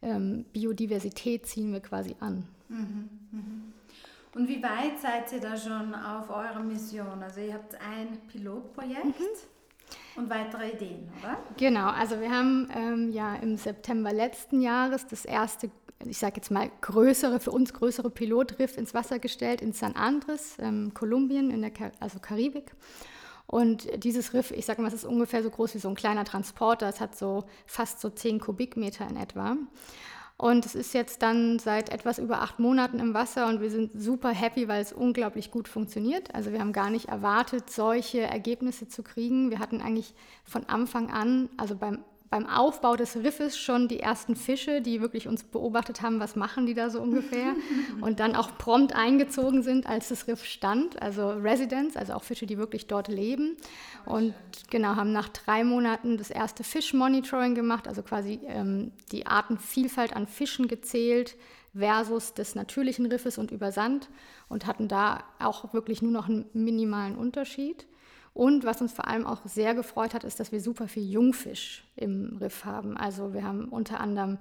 ähm, 0.00 0.44
Biodiversität 0.52 1.44
ziehen 1.44 1.72
wir 1.72 1.80
quasi 1.80 2.14
an. 2.20 2.44
Mhm, 2.68 3.08
mh. 3.32 3.40
Und 4.36 4.48
wie 4.48 4.62
weit 4.62 4.98
seid 5.00 5.32
ihr 5.32 5.40
da 5.40 5.56
schon 5.56 5.94
auf 5.94 6.28
eurer 6.28 6.60
Mission? 6.60 7.22
Also 7.22 7.40
ihr 7.40 7.54
habt 7.54 7.74
ein 7.80 8.18
Pilotprojekt. 8.28 9.06
Mhm. 9.06 9.12
Und 10.14 10.28
weitere 10.28 10.72
Ideen, 10.72 11.08
oder? 11.20 11.38
Genau, 11.56 11.88
also 11.88 12.20
wir 12.20 12.30
haben 12.30 12.68
ähm, 12.74 13.12
ja 13.12 13.34
im 13.36 13.56
September 13.56 14.12
letzten 14.12 14.60
Jahres 14.60 15.06
das 15.06 15.24
erste, 15.24 15.70
ich 16.04 16.18
sage 16.18 16.34
jetzt 16.36 16.50
mal 16.50 16.70
größere, 16.82 17.40
für 17.40 17.50
uns 17.50 17.72
größere 17.72 18.10
Pilotriff 18.10 18.76
ins 18.76 18.92
Wasser 18.92 19.18
gestellt 19.18 19.62
in 19.62 19.72
San 19.72 19.94
Andres, 19.94 20.56
ähm, 20.58 20.92
Kolumbien, 20.92 21.50
in 21.50 21.62
der 21.62 21.70
Kar 21.70 21.92
also 22.00 22.18
Karibik. 22.18 22.72
Und 23.46 24.04
dieses 24.04 24.34
Riff, 24.34 24.50
ich 24.50 24.66
sage 24.66 24.82
mal, 24.82 24.88
es 24.88 24.94
ist 24.94 25.04
ungefähr 25.04 25.42
so 25.42 25.50
groß 25.50 25.74
wie 25.74 25.78
so 25.78 25.88
ein 25.88 25.94
kleiner 25.94 26.24
Transporter. 26.24 26.88
Es 26.88 27.00
hat 27.00 27.16
so 27.16 27.44
fast 27.64 28.00
so 28.00 28.10
10 28.10 28.40
Kubikmeter 28.40 29.08
in 29.08 29.16
etwa. 29.16 29.56
Und 30.38 30.66
es 30.66 30.74
ist 30.74 30.92
jetzt 30.92 31.22
dann 31.22 31.58
seit 31.58 31.88
etwas 31.88 32.18
über 32.18 32.42
acht 32.42 32.58
Monaten 32.58 32.98
im 32.98 33.14
Wasser 33.14 33.46
und 33.46 33.62
wir 33.62 33.70
sind 33.70 33.92
super 33.94 34.30
happy, 34.30 34.68
weil 34.68 34.82
es 34.82 34.92
unglaublich 34.92 35.50
gut 35.50 35.66
funktioniert. 35.66 36.34
Also 36.34 36.52
wir 36.52 36.60
haben 36.60 36.74
gar 36.74 36.90
nicht 36.90 37.08
erwartet, 37.08 37.70
solche 37.70 38.20
Ergebnisse 38.20 38.86
zu 38.86 39.02
kriegen. 39.02 39.50
Wir 39.50 39.60
hatten 39.60 39.80
eigentlich 39.80 40.14
von 40.44 40.68
Anfang 40.68 41.10
an, 41.10 41.48
also 41.56 41.74
beim 41.74 42.04
beim 42.30 42.46
Aufbau 42.46 42.96
des 42.96 43.16
Riffes 43.16 43.56
schon 43.56 43.88
die 43.88 44.00
ersten 44.00 44.36
Fische, 44.36 44.80
die 44.80 45.00
wirklich 45.00 45.28
uns 45.28 45.44
beobachtet 45.44 46.02
haben, 46.02 46.18
was 46.18 46.36
machen 46.36 46.66
die 46.66 46.74
da 46.74 46.90
so 46.90 47.00
ungefähr. 47.00 47.54
und 48.00 48.20
dann 48.20 48.34
auch 48.34 48.58
prompt 48.58 48.94
eingezogen 48.94 49.62
sind, 49.62 49.86
als 49.86 50.08
das 50.08 50.26
Riff 50.26 50.44
stand, 50.44 51.00
also 51.00 51.30
Residents, 51.30 51.96
also 51.96 52.14
auch 52.14 52.24
Fische, 52.24 52.46
die 52.46 52.58
wirklich 52.58 52.86
dort 52.86 53.08
leben. 53.08 53.56
Und 54.04 54.34
genau, 54.70 54.96
haben 54.96 55.12
nach 55.12 55.28
drei 55.28 55.64
Monaten 55.64 56.16
das 56.16 56.30
erste 56.30 56.64
Fischmonitoring 56.64 57.54
gemacht, 57.54 57.86
also 57.86 58.02
quasi 58.02 58.40
ähm, 58.46 58.92
die 59.12 59.26
Artenvielfalt 59.26 60.14
an 60.14 60.26
Fischen 60.26 60.68
gezählt 60.68 61.36
versus 61.76 62.34
des 62.34 62.54
natürlichen 62.54 63.06
Riffes 63.06 63.38
und 63.38 63.50
über 63.50 63.70
Sand 63.70 64.08
und 64.48 64.66
hatten 64.66 64.88
da 64.88 65.24
auch 65.38 65.72
wirklich 65.74 66.02
nur 66.02 66.12
noch 66.12 66.28
einen 66.28 66.46
minimalen 66.54 67.16
Unterschied. 67.16 67.86
Und 68.36 68.64
was 68.64 68.82
uns 68.82 68.92
vor 68.92 69.08
allem 69.08 69.26
auch 69.26 69.40
sehr 69.46 69.74
gefreut 69.74 70.12
hat, 70.12 70.22
ist, 70.22 70.38
dass 70.38 70.52
wir 70.52 70.60
super 70.60 70.88
viel 70.88 71.10
Jungfisch 71.10 71.84
im 71.96 72.36
Riff 72.38 72.66
haben. 72.66 72.94
Also 72.94 73.32
wir 73.32 73.42
haben 73.42 73.64
unter 73.70 73.98
anderem 73.98 74.36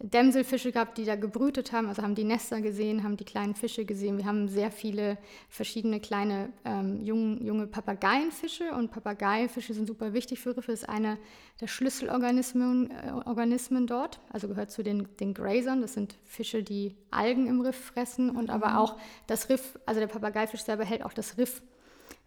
Dämselfische 0.00 0.72
gehabt, 0.72 0.96
die 0.96 1.04
da 1.04 1.14
gebrütet 1.14 1.70
haben, 1.70 1.88
also 1.88 2.02
haben 2.02 2.14
die 2.14 2.24
Nester 2.24 2.62
gesehen, 2.62 3.04
haben 3.04 3.18
die 3.18 3.26
kleinen 3.26 3.54
Fische 3.54 3.84
gesehen. 3.84 4.16
Wir 4.16 4.24
haben 4.24 4.48
sehr 4.48 4.70
viele 4.70 5.18
verschiedene 5.50 6.00
kleine 6.00 6.54
ähm, 6.64 7.02
jung, 7.02 7.44
junge 7.44 7.66
Papageienfische 7.66 8.72
und 8.72 8.90
Papageienfische 8.90 9.74
sind 9.74 9.86
super 9.86 10.14
wichtig 10.14 10.40
für 10.40 10.56
Riffe. 10.56 10.72
Das 10.72 10.80
ist 10.80 10.88
einer 10.88 11.18
der 11.60 11.66
Schlüsselorganismen 11.66 12.90
äh, 12.90 13.10
Organismen 13.26 13.86
dort, 13.86 14.20
also 14.32 14.48
gehört 14.48 14.70
zu 14.70 14.82
den, 14.82 15.06
den 15.20 15.34
Grazern. 15.34 15.82
Das 15.82 15.92
sind 15.92 16.16
Fische, 16.24 16.62
die 16.62 16.96
Algen 17.10 17.46
im 17.46 17.60
Riff 17.60 17.76
fressen 17.76 18.30
und 18.30 18.44
mhm. 18.44 18.54
aber 18.54 18.78
auch 18.78 18.96
das 19.26 19.50
Riff, 19.50 19.78
also 19.84 20.00
der 20.00 20.08
Papageifisch 20.08 20.62
selber 20.62 20.86
hält 20.86 21.04
auch 21.04 21.12
das 21.12 21.36
Riff 21.36 21.60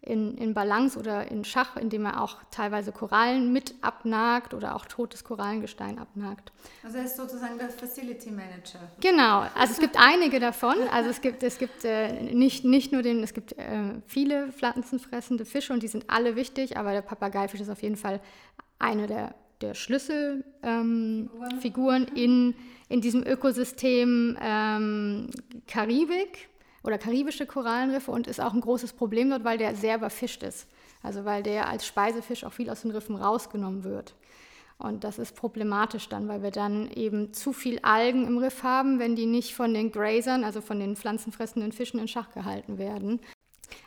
in, 0.07 0.37
in 0.37 0.53
Balance 0.53 0.97
oder 0.97 1.29
in 1.29 1.43
Schach, 1.43 1.75
indem 1.75 2.05
er 2.05 2.21
auch 2.21 2.37
teilweise 2.49 2.91
Korallen 2.91 3.51
mit 3.51 3.75
abnagt 3.81 4.53
oder 4.53 4.75
auch 4.75 4.85
totes 4.85 5.23
Korallengestein 5.23 5.99
abnagt. 5.99 6.51
Also 6.83 6.97
er 6.97 7.05
ist 7.05 7.17
sozusagen 7.17 7.57
der 7.57 7.69
Facility 7.69 8.31
Manager. 8.31 8.79
Genau, 9.01 9.45
also 9.53 9.73
es 9.73 9.79
gibt 9.79 9.97
einige 9.99 10.39
davon. 10.39 10.75
Also 10.91 11.09
es 11.09 11.21
gibt, 11.21 11.43
es 11.43 11.57
gibt 11.57 11.83
äh, 11.83 12.33
nicht, 12.33 12.63
nicht 12.63 12.91
nur 12.91 13.01
den, 13.01 13.21
es 13.21 13.33
gibt 13.33 13.57
äh, 13.57 13.95
viele 14.07 14.51
pflanzenfressende 14.53 15.45
Fische 15.45 15.73
und 15.73 15.83
die 15.83 15.87
sind 15.87 16.09
alle 16.09 16.35
wichtig, 16.35 16.77
aber 16.77 16.93
der 16.93 17.01
Papageifisch 17.01 17.59
ist 17.59 17.69
auf 17.69 17.83
jeden 17.83 17.97
Fall 17.97 18.21
eine 18.79 19.07
der, 19.07 19.35
der 19.61 19.73
Schlüsselfiguren 19.73 22.07
ähm, 22.07 22.15
in, 22.15 22.55
in 22.87 23.01
diesem 23.01 23.23
Ökosystem 23.23 24.37
ähm, 24.41 25.31
Karibik 25.67 26.47
oder 26.87 26.97
karibische 26.97 27.45
Korallenriffe 27.45 28.09
und 28.11 28.27
ist 28.27 28.39
auch 28.39 28.53
ein 28.53 28.61
großes 28.61 28.93
Problem 28.93 29.29
dort, 29.29 29.43
weil 29.43 29.57
der 29.57 29.75
sehr 29.75 29.97
überfischt 29.97 30.41
ist. 30.41 30.67
Also 31.03 31.25
weil 31.25 31.43
der 31.43 31.67
als 31.67 31.85
Speisefisch 31.85 32.45
auch 32.45 32.53
viel 32.53 32.69
aus 32.69 32.83
den 32.83 32.91
Riffen 32.91 33.17
rausgenommen 33.17 33.83
wird. 33.83 34.15
Und 34.77 35.03
das 35.03 35.19
ist 35.19 35.35
problematisch 35.35 36.07
dann, 36.07 36.29
weil 36.29 36.43
wir 36.43 36.51
dann 36.51 36.89
eben 36.91 37.33
zu 37.33 37.51
viel 37.51 37.79
Algen 37.79 38.25
im 38.25 38.37
Riff 38.37 38.63
haben, 38.63 38.99
wenn 38.99 39.17
die 39.17 39.25
nicht 39.25 39.53
von 39.53 39.73
den 39.73 39.91
Grazern, 39.91 40.45
also 40.45 40.61
von 40.61 40.79
den 40.79 40.95
pflanzenfressenden 40.95 41.73
Fischen 41.73 41.99
in 41.99 42.07
Schach 42.07 42.31
gehalten 42.31 42.77
werden. 42.77 43.19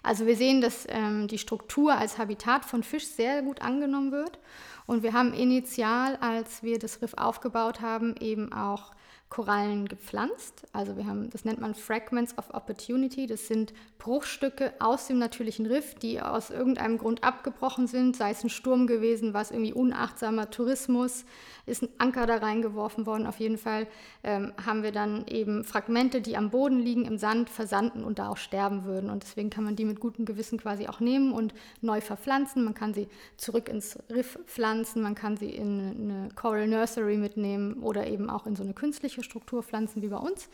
Also 0.02 0.26
wir 0.26 0.36
sehen, 0.36 0.60
dass 0.60 0.86
ähm, 0.90 1.26
die 1.26 1.38
Struktur 1.38 1.94
als 1.94 2.18
Habitat 2.18 2.66
von 2.66 2.82
Fisch 2.82 3.06
sehr 3.06 3.40
gut 3.40 3.62
angenommen 3.62 4.12
wird. 4.12 4.38
Und 4.86 5.02
wir 5.02 5.14
haben 5.14 5.32
initial, 5.32 6.16
als 6.20 6.62
wir 6.62 6.78
das 6.78 7.00
Riff 7.00 7.14
aufgebaut 7.14 7.80
haben, 7.80 8.14
eben 8.20 8.52
auch 8.52 8.90
Korallen 9.30 9.86
gepflanzt. 9.86 10.66
Also 10.72 10.96
wir 10.96 11.06
haben, 11.06 11.30
das 11.30 11.44
nennt 11.44 11.60
man 11.60 11.76
Fragments 11.76 12.36
of 12.36 12.52
Opportunity. 12.52 13.28
Das 13.28 13.46
sind 13.46 13.72
Bruchstücke 13.98 14.72
aus 14.80 15.06
dem 15.06 15.18
natürlichen 15.18 15.66
Riff, 15.66 15.94
die 15.94 16.20
aus 16.20 16.50
irgendeinem 16.50 16.98
Grund 16.98 17.22
abgebrochen 17.22 17.86
sind, 17.86 18.16
sei 18.16 18.30
es 18.30 18.42
ein 18.42 18.50
Sturm 18.50 18.88
gewesen, 18.88 19.32
was 19.32 19.52
irgendwie 19.52 19.72
unachtsamer 19.72 20.50
Tourismus, 20.50 21.24
ist 21.66 21.82
ein 21.82 21.88
Anker 21.98 22.26
da 22.26 22.38
reingeworfen 22.38 23.06
worden. 23.06 23.26
Auf 23.26 23.38
jeden 23.38 23.58
Fall 23.58 23.86
ähm, 24.24 24.52
haben 24.66 24.82
wir 24.82 24.90
dann 24.90 25.26
eben 25.28 25.62
Fragmente, 25.62 26.20
die 26.20 26.36
am 26.36 26.50
Boden 26.50 26.80
liegen, 26.80 27.04
im 27.04 27.16
Sand 27.16 27.50
versanden 27.50 28.02
und 28.02 28.18
da 28.18 28.30
auch 28.30 28.36
sterben 28.36 28.84
würden. 28.84 29.10
Und 29.10 29.22
deswegen 29.22 29.50
kann 29.50 29.62
man 29.62 29.76
die 29.76 29.84
mit 29.84 30.00
gutem 30.00 30.24
Gewissen 30.24 30.58
quasi 30.58 30.88
auch 30.88 30.98
nehmen 30.98 31.30
und 31.30 31.54
neu 31.82 32.00
verpflanzen. 32.00 32.64
Man 32.64 32.74
kann 32.74 32.94
sie 32.94 33.06
zurück 33.36 33.68
ins 33.68 33.96
Riff 34.10 34.40
pflanzen, 34.46 35.02
man 35.02 35.14
kann 35.14 35.36
sie 35.36 35.50
in 35.50 35.80
eine 36.00 36.28
Coral 36.34 36.66
Nursery 36.66 37.16
mitnehmen 37.16 37.74
oder 37.82 38.08
eben 38.08 38.28
auch 38.28 38.46
in 38.46 38.56
so 38.56 38.64
eine 38.64 38.74
künstliche 38.74 39.19
Struktur 39.22 39.62
pflanzen 39.62 40.02
wie 40.02 40.08
bei 40.08 40.16
uns. 40.16 40.48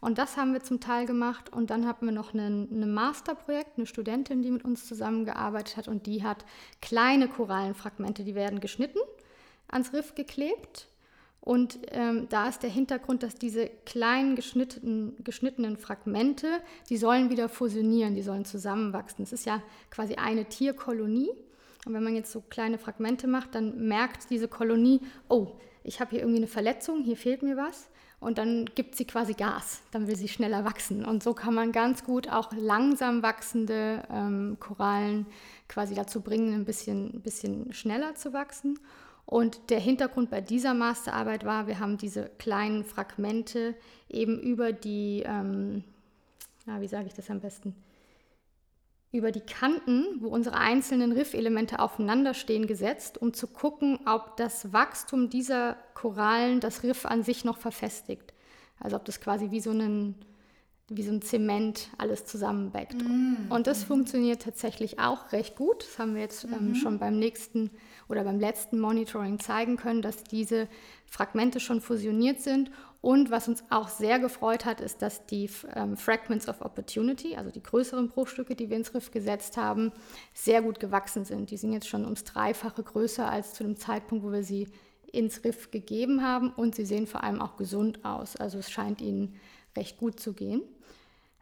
Und 0.00 0.18
das 0.18 0.36
haben 0.36 0.52
wir 0.52 0.62
zum 0.62 0.80
Teil 0.80 1.06
gemacht. 1.06 1.52
Und 1.52 1.70
dann 1.70 1.86
hatten 1.86 2.06
wir 2.06 2.12
noch 2.12 2.34
ein 2.34 2.92
Masterprojekt, 2.92 3.78
eine 3.78 3.86
Studentin, 3.86 4.42
die 4.42 4.50
mit 4.50 4.64
uns 4.64 4.86
zusammengearbeitet 4.86 5.76
hat. 5.76 5.88
Und 5.88 6.06
die 6.06 6.24
hat 6.24 6.44
kleine 6.80 7.28
Korallenfragmente, 7.28 8.24
die 8.24 8.34
werden 8.34 8.60
geschnitten 8.60 8.98
ans 9.68 9.92
Riff 9.92 10.14
geklebt. 10.14 10.88
Und 11.40 11.80
ähm, 11.90 12.28
da 12.28 12.48
ist 12.48 12.62
der 12.62 12.70
Hintergrund, 12.70 13.24
dass 13.24 13.34
diese 13.34 13.68
kleinen 13.84 14.36
geschnittenen, 14.36 15.16
geschnittenen 15.24 15.76
Fragmente, 15.76 16.46
die 16.88 16.96
sollen 16.96 17.30
wieder 17.30 17.48
fusionieren, 17.48 18.14
die 18.14 18.22
sollen 18.22 18.44
zusammenwachsen. 18.44 19.24
Es 19.24 19.32
ist 19.32 19.44
ja 19.44 19.60
quasi 19.90 20.14
eine 20.14 20.44
Tierkolonie. 20.44 21.30
Und 21.84 21.94
wenn 21.94 22.04
man 22.04 22.14
jetzt 22.14 22.30
so 22.30 22.42
kleine 22.48 22.78
Fragmente 22.78 23.26
macht, 23.26 23.56
dann 23.56 23.88
merkt 23.88 24.30
diese 24.30 24.46
Kolonie, 24.46 25.00
oh, 25.28 25.48
ich 25.82 26.00
habe 26.00 26.10
hier 26.10 26.20
irgendwie 26.20 26.38
eine 26.38 26.46
Verletzung, 26.46 27.02
hier 27.02 27.16
fehlt 27.16 27.42
mir 27.42 27.56
was. 27.56 27.88
Und 28.22 28.38
dann 28.38 28.66
gibt 28.76 28.94
sie 28.94 29.04
quasi 29.04 29.34
Gas, 29.34 29.82
dann 29.90 30.06
will 30.06 30.14
sie 30.14 30.28
schneller 30.28 30.64
wachsen. 30.64 31.04
Und 31.04 31.24
so 31.24 31.34
kann 31.34 31.54
man 31.54 31.72
ganz 31.72 32.04
gut 32.04 32.28
auch 32.30 32.52
langsam 32.52 33.20
wachsende 33.24 34.04
ähm, 34.10 34.58
Korallen 34.60 35.26
quasi 35.68 35.96
dazu 35.96 36.20
bringen, 36.20 36.54
ein 36.54 36.64
bisschen, 36.64 37.16
ein 37.16 37.20
bisschen 37.20 37.72
schneller 37.72 38.14
zu 38.14 38.32
wachsen. 38.32 38.78
Und 39.26 39.70
der 39.70 39.80
Hintergrund 39.80 40.30
bei 40.30 40.40
dieser 40.40 40.72
Masterarbeit 40.72 41.44
war, 41.44 41.66
wir 41.66 41.80
haben 41.80 41.98
diese 41.98 42.30
kleinen 42.38 42.84
Fragmente 42.84 43.74
eben 44.08 44.38
über 44.38 44.72
die, 44.72 45.24
ähm, 45.26 45.82
ja, 46.66 46.80
wie 46.80 46.88
sage 46.88 47.08
ich 47.08 47.14
das 47.14 47.28
am 47.28 47.40
besten, 47.40 47.74
über 49.12 49.30
die 49.30 49.40
Kanten, 49.40 50.06
wo 50.20 50.28
unsere 50.28 50.56
einzelnen 50.56 51.12
Riffelemente 51.12 51.80
aufeinanderstehen, 51.80 52.66
gesetzt, 52.66 53.20
um 53.20 53.34
zu 53.34 53.46
gucken, 53.46 54.00
ob 54.06 54.38
das 54.38 54.72
Wachstum 54.72 55.28
dieser 55.28 55.76
Korallen 55.94 56.60
das 56.60 56.82
Riff 56.82 57.04
an 57.04 57.22
sich 57.22 57.44
noch 57.44 57.58
verfestigt. 57.58 58.32
Also 58.80 58.96
ob 58.96 59.04
das 59.04 59.20
quasi 59.20 59.50
wie 59.50 59.60
so 59.60 59.70
ein, 59.70 60.14
wie 60.88 61.02
so 61.02 61.12
ein 61.12 61.20
Zement 61.20 61.90
alles 61.98 62.24
zusammenbackt. 62.24 63.02
Mm. 63.02 63.50
Und 63.50 63.66
das 63.66 63.82
mhm. 63.82 63.86
funktioniert 63.86 64.42
tatsächlich 64.42 64.98
auch 64.98 65.30
recht 65.32 65.56
gut. 65.56 65.84
Das 65.84 65.98
haben 65.98 66.14
wir 66.14 66.22
jetzt 66.22 66.44
ähm, 66.44 66.68
mhm. 66.68 66.74
schon 66.74 66.98
beim 66.98 67.18
nächsten 67.18 67.70
oder 68.08 68.24
beim 68.24 68.40
letzten 68.40 68.80
Monitoring 68.80 69.38
zeigen 69.38 69.76
können, 69.76 70.00
dass 70.00 70.24
diese 70.24 70.68
Fragmente 71.06 71.60
schon 71.60 71.82
fusioniert 71.82 72.40
sind. 72.40 72.70
Und 73.02 73.32
was 73.32 73.48
uns 73.48 73.64
auch 73.68 73.88
sehr 73.88 74.20
gefreut 74.20 74.64
hat, 74.64 74.80
ist, 74.80 75.02
dass 75.02 75.26
die 75.26 75.50
ähm, 75.74 75.96
Fragments 75.96 76.48
of 76.48 76.62
Opportunity, 76.62 77.34
also 77.34 77.50
die 77.50 77.62
größeren 77.62 78.08
Bruchstücke, 78.08 78.54
die 78.54 78.70
wir 78.70 78.76
ins 78.76 78.94
Riff 78.94 79.10
gesetzt 79.10 79.56
haben, 79.56 79.90
sehr 80.34 80.62
gut 80.62 80.78
gewachsen 80.78 81.24
sind. 81.24 81.50
Die 81.50 81.56
sind 81.56 81.72
jetzt 81.72 81.88
schon 81.88 82.04
ums 82.04 82.22
Dreifache 82.22 82.84
größer 82.84 83.28
als 83.28 83.54
zu 83.54 83.64
dem 83.64 83.76
Zeitpunkt, 83.76 84.24
wo 84.24 84.30
wir 84.30 84.44
sie 84.44 84.68
ins 85.10 85.42
Riff 85.42 85.72
gegeben 85.72 86.22
haben. 86.22 86.50
Und 86.50 86.76
sie 86.76 86.84
sehen 86.84 87.08
vor 87.08 87.24
allem 87.24 87.42
auch 87.42 87.56
gesund 87.56 88.04
aus. 88.04 88.36
Also 88.36 88.58
es 88.58 88.70
scheint 88.70 89.00
ihnen 89.00 89.34
recht 89.76 89.98
gut 89.98 90.20
zu 90.20 90.32
gehen. 90.32 90.62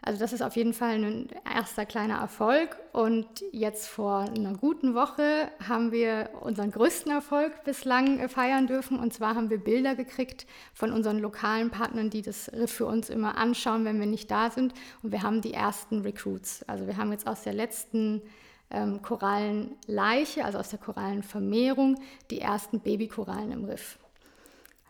Also 0.03 0.19
das 0.19 0.33
ist 0.33 0.41
auf 0.43 0.57
jeden 0.57 0.73
Fall 0.73 1.03
ein 1.05 1.29
erster 1.45 1.85
kleiner 1.85 2.19
Erfolg. 2.19 2.77
Und 2.93 3.27
jetzt 3.53 3.87
vor 3.87 4.21
einer 4.21 4.55
guten 4.55 4.95
Woche 4.95 5.51
haben 5.67 5.93
wir 5.93 6.31
unseren 6.41 6.71
größten 6.71 7.13
Erfolg 7.13 7.65
bislang 7.65 8.19
äh, 8.19 8.29
feiern 8.29 8.67
dürfen. 8.67 8.99
Und 8.99 9.13
zwar 9.13 9.35
haben 9.35 9.51
wir 9.51 9.59
Bilder 9.59 9.95
gekriegt 9.95 10.47
von 10.73 10.93
unseren 10.93 11.19
lokalen 11.19 11.71
Partnern, 11.71 12.09
die 12.09 12.23
das 12.23 12.51
Riff 12.53 12.73
für 12.73 12.87
uns 12.87 13.11
immer 13.11 13.37
anschauen, 13.37 13.85
wenn 13.85 14.01
wir 14.01 14.07
nicht 14.07 14.31
da 14.31 14.51
sind. 14.51 14.73
Und 15.03 15.13
wir 15.13 15.23
haben 15.23 15.43
die 15.43 15.53
ersten 15.53 16.01
Recruits. 16.01 16.63
Also 16.67 16.87
wir 16.87 16.97
haben 16.97 17.13
jetzt 17.13 17.27
aus 17.27 17.43
der 17.43 17.53
letzten 17.53 18.23
ähm, 18.71 19.03
Korallenleiche, 19.03 20.45
also 20.45 20.59
aus 20.59 20.71
der 20.71 20.79
Korallenvermehrung, 20.79 22.01
die 22.31 22.41
ersten 22.41 22.81
Babykorallen 22.81 23.53
im 23.53 23.65
Riff. 23.65 23.99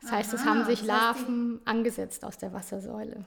Das 0.02 0.12
heißt, 0.12 0.34
Aha, 0.34 0.40
es 0.40 0.44
haben 0.46 0.64
sich 0.64 0.84
Larven 0.84 1.60
angesetzt 1.64 2.24
aus 2.24 2.38
der 2.38 2.52
Wassersäule. 2.52 3.24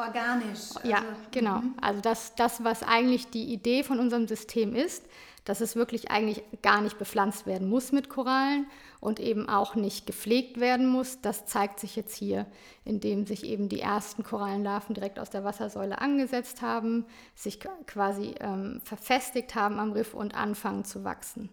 Organisch. 0.00 0.70
Ja, 0.82 0.98
also, 0.98 1.08
genau. 1.30 1.58
Mhm. 1.58 1.74
Also 1.80 2.00
das, 2.00 2.34
das, 2.34 2.64
was 2.64 2.82
eigentlich 2.82 3.28
die 3.30 3.52
Idee 3.52 3.82
von 3.82 3.98
unserem 3.98 4.26
System 4.26 4.74
ist, 4.74 5.04
dass 5.44 5.60
es 5.60 5.74
wirklich 5.74 6.10
eigentlich 6.10 6.42
gar 6.62 6.80
nicht 6.80 6.98
bepflanzt 6.98 7.46
werden 7.46 7.68
muss 7.68 7.92
mit 7.92 8.08
Korallen 8.08 8.66
und 9.00 9.20
eben 9.20 9.48
auch 9.48 9.74
nicht 9.74 10.06
gepflegt 10.06 10.60
werden 10.60 10.86
muss. 10.86 11.20
Das 11.22 11.46
zeigt 11.46 11.80
sich 11.80 11.96
jetzt 11.96 12.14
hier, 12.14 12.46
indem 12.84 13.26
sich 13.26 13.44
eben 13.44 13.68
die 13.68 13.80
ersten 13.80 14.22
Korallenlarven 14.22 14.94
direkt 14.94 15.18
aus 15.18 15.30
der 15.30 15.44
Wassersäule 15.44 16.00
angesetzt 16.00 16.62
haben, 16.62 17.06
sich 17.34 17.58
quasi 17.86 18.34
ähm, 18.40 18.80
verfestigt 18.84 19.54
haben 19.54 19.78
am 19.78 19.92
Riff 19.92 20.14
und 20.14 20.34
anfangen 20.34 20.84
zu 20.84 21.04
wachsen. 21.04 21.48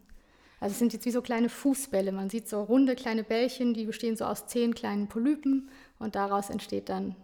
Also 0.59 0.73
es 0.73 0.79
sind 0.79 0.91
jetzt 0.91 1.05
wie 1.05 1.11
so 1.11 1.21
kleine 1.21 1.49
Fußbälle. 1.49 2.11
Man 2.11 2.29
sieht 2.29 2.49
so 2.49 2.63
runde 2.63 2.95
kleine 2.95 3.23
Bällchen, 3.23 3.73
die 3.73 3.85
bestehen 3.85 4.17
so 4.17 4.25
aus 4.25 4.47
zehn 4.47 4.73
kleinen 4.73 5.07
Polypen 5.07 5.69
und 5.99 6.15
daraus 6.15 6.49
entsteht 6.49 6.89
dann 6.89 7.15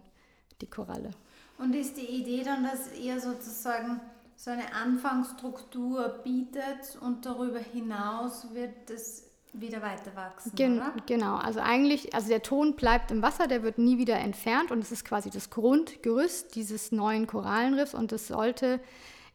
die 0.60 0.66
Koralle. 0.66 1.10
Und 1.58 1.74
ist 1.74 1.96
die 1.96 2.06
Idee 2.06 2.42
dann, 2.42 2.64
dass 2.64 2.96
ihr 2.98 3.20
sozusagen 3.20 4.00
so 4.36 4.50
eine 4.50 4.74
Anfangsstruktur 4.74 6.20
bietet 6.24 6.98
und 7.00 7.24
darüber 7.24 7.60
hinaus 7.60 8.52
wird 8.52 8.90
es 8.90 9.30
wieder 9.52 9.80
weiter 9.82 10.14
wachsen, 10.16 10.52
Gen 10.56 10.78
oder? 10.78 10.92
Genau, 11.06 11.36
also 11.36 11.60
eigentlich, 11.60 12.12
also 12.12 12.28
der 12.28 12.42
Ton 12.42 12.74
bleibt 12.74 13.12
im 13.12 13.22
Wasser, 13.22 13.46
der 13.46 13.62
wird 13.62 13.78
nie 13.78 13.98
wieder 13.98 14.16
entfernt 14.16 14.72
und 14.72 14.80
es 14.80 14.90
ist 14.90 15.04
quasi 15.04 15.30
das 15.30 15.50
Grundgerüst 15.50 16.56
dieses 16.56 16.90
neuen 16.90 17.28
Korallenriffs 17.28 17.94
und 17.94 18.10
es 18.10 18.26
sollte 18.26 18.80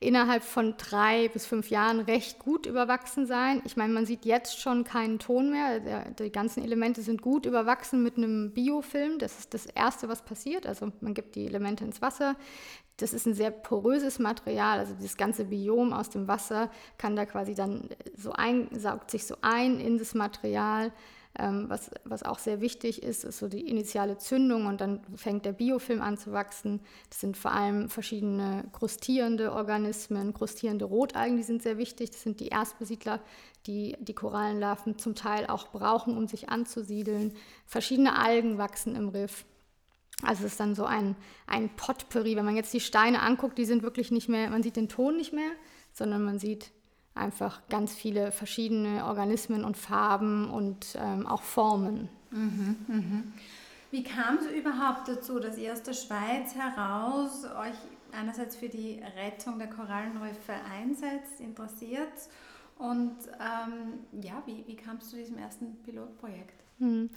innerhalb 0.01 0.43
von 0.43 0.75
drei 0.77 1.27
bis 1.27 1.45
fünf 1.45 1.69
Jahren 1.69 1.99
recht 1.99 2.39
gut 2.39 2.65
überwachsen 2.65 3.25
sein. 3.25 3.61
Ich 3.65 3.75
meine, 3.75 3.93
man 3.93 4.05
sieht 4.05 4.25
jetzt 4.25 4.59
schon 4.59 4.85
keinen 4.85 5.19
Ton 5.19 5.51
mehr. 5.51 5.79
Der, 5.81 6.11
die 6.11 6.31
ganzen 6.31 6.63
Elemente 6.63 7.01
sind 7.01 7.21
gut 7.21 7.45
überwachsen 7.45 8.01
mit 8.01 8.15
einem 8.17 8.53
Biofilm. 8.53 9.19
Das 9.19 9.39
ist 9.39 9.53
das 9.53 9.65
Erste, 9.65 10.07
was 10.07 10.23
passiert. 10.23 10.65
Also 10.65 10.91
man 11.01 11.13
gibt 11.13 11.35
die 11.35 11.45
Elemente 11.45 11.83
ins 11.83 12.01
Wasser. 12.01 12.35
Das 12.95 13.13
ist 13.13 13.25
ein 13.25 13.33
sehr 13.33 13.51
poröses 13.51 14.19
Material, 14.19 14.79
also 14.79 14.93
das 15.01 15.15
ganze 15.15 15.45
Biom 15.45 15.93
aus 15.93 16.09
dem 16.09 16.27
Wasser 16.27 16.69
kann 16.97 17.15
da 17.15 17.25
quasi 17.25 17.55
dann 17.55 17.87
so 18.13 18.33
ein, 18.33 18.67
saugt 18.73 19.09
sich 19.09 19.25
so 19.25 19.37
ein 19.41 19.79
in 19.79 19.97
das 19.97 20.13
Material. 20.13 20.91
Ähm, 21.37 21.65
was, 21.69 21.91
was 22.05 22.23
auch 22.23 22.39
sehr 22.39 22.59
wichtig 22.59 23.03
ist, 23.03 23.23
ist 23.23 23.37
so 23.37 23.47
die 23.47 23.67
initiale 23.67 24.17
Zündung 24.17 24.65
und 24.65 24.81
dann 24.81 25.01
fängt 25.15 25.45
der 25.45 25.51
Biofilm 25.51 26.01
an 26.01 26.17
zu 26.17 26.31
wachsen. 26.31 26.81
Das 27.09 27.19
sind 27.19 27.37
vor 27.37 27.51
allem 27.51 27.87
verschiedene 27.87 28.65
krustierende 28.71 29.53
Organismen, 29.53 30.33
krustierende 30.33 30.85
Rotalgen, 30.85 31.37
die 31.37 31.43
sind 31.43 31.61
sehr 31.61 31.77
wichtig. 31.77 32.09
Das 32.11 32.23
sind 32.23 32.39
die 32.39 32.47
Erstbesiedler, 32.47 33.21
die 33.67 33.95
die 33.99 34.15
Korallenlarven 34.15 34.97
zum 34.97 35.13
Teil 35.13 35.45
auch 35.45 35.67
brauchen, 35.67 36.17
um 36.17 36.27
sich 36.27 36.49
anzusiedeln. 36.49 37.33
Verschiedene 37.67 38.17
Algen 38.17 38.57
wachsen 38.57 38.95
im 38.95 39.09
Riff. 39.09 39.45
Also 40.23 40.45
es 40.45 40.53
ist 40.53 40.59
dann 40.59 40.75
so 40.75 40.85
ein, 40.85 41.15
ein 41.45 41.69
Potpourri. 41.75 42.35
Wenn 42.35 42.45
man 42.45 42.55
jetzt 42.55 42.73
die 42.73 42.79
Steine 42.79 43.21
anguckt, 43.21 43.57
die 43.57 43.65
sind 43.65 43.83
wirklich 43.83 44.11
nicht 44.11 44.29
mehr, 44.29 44.49
man 44.49 44.63
sieht 44.63 44.75
den 44.75 44.89
Ton 44.89 45.15
nicht 45.15 45.31
mehr, 45.31 45.51
sondern 45.93 46.23
man 46.23 46.39
sieht 46.39 46.71
einfach 47.19 47.61
ganz 47.69 47.93
viele 47.93 48.31
verschiedene 48.31 49.05
Organismen 49.05 49.63
und 49.63 49.77
Farben 49.77 50.49
und 50.49 50.97
ähm, 50.99 51.27
auch 51.27 51.43
Formen. 51.43 52.09
Mhm, 52.31 52.75
mhm. 52.87 53.33
Wie 53.91 54.03
kam 54.03 54.37
es 54.37 54.45
überhaupt 54.51 55.07
dazu, 55.07 55.39
dass 55.39 55.57
ihr 55.57 55.73
aus 55.73 55.83
der 55.83 55.93
Schweiz 55.93 56.55
heraus 56.55 57.45
euch 57.45 57.75
einerseits 58.11 58.55
für 58.55 58.69
die 58.69 59.01
Rettung 59.17 59.59
der 59.59 59.69
Korallenriffe 59.69 60.53
einsetzt, 60.71 61.39
interessiert 61.39 62.13
und 62.77 63.17
ähm, 63.39 64.21
ja, 64.23 64.41
wie, 64.45 64.63
wie 64.65 64.75
kam 64.75 64.97
es 64.97 65.09
zu 65.09 65.17
diesem 65.17 65.37
ersten 65.37 65.75
Pilotprojekt? 65.83 66.63
Hm. 66.79 67.09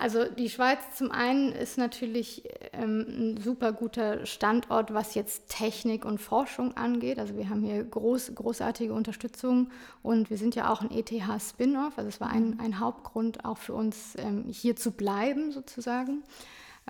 Also 0.00 0.24
die 0.24 0.48
Schweiz 0.48 0.78
zum 0.96 1.10
einen 1.10 1.52
ist 1.52 1.76
natürlich 1.76 2.44
ähm, 2.72 3.04
ein 3.06 3.36
super 3.36 3.72
guter 3.72 4.24
Standort, 4.24 4.94
was 4.94 5.14
jetzt 5.14 5.50
Technik 5.50 6.06
und 6.06 6.18
Forschung 6.18 6.74
angeht. 6.74 7.18
Also 7.18 7.36
wir 7.36 7.50
haben 7.50 7.62
hier 7.62 7.84
groß, 7.84 8.34
großartige 8.34 8.94
Unterstützung 8.94 9.70
und 10.02 10.30
wir 10.30 10.38
sind 10.38 10.54
ja 10.54 10.72
auch 10.72 10.80
ein 10.80 10.90
ETH-Spin-off. 10.90 11.98
Also 11.98 12.08
es 12.08 12.18
war 12.18 12.30
ein, 12.30 12.58
ein 12.60 12.80
Hauptgrund 12.80 13.44
auch 13.44 13.58
für 13.58 13.74
uns, 13.74 14.14
ähm, 14.16 14.46
hier 14.48 14.74
zu 14.74 14.92
bleiben 14.92 15.52
sozusagen. 15.52 16.22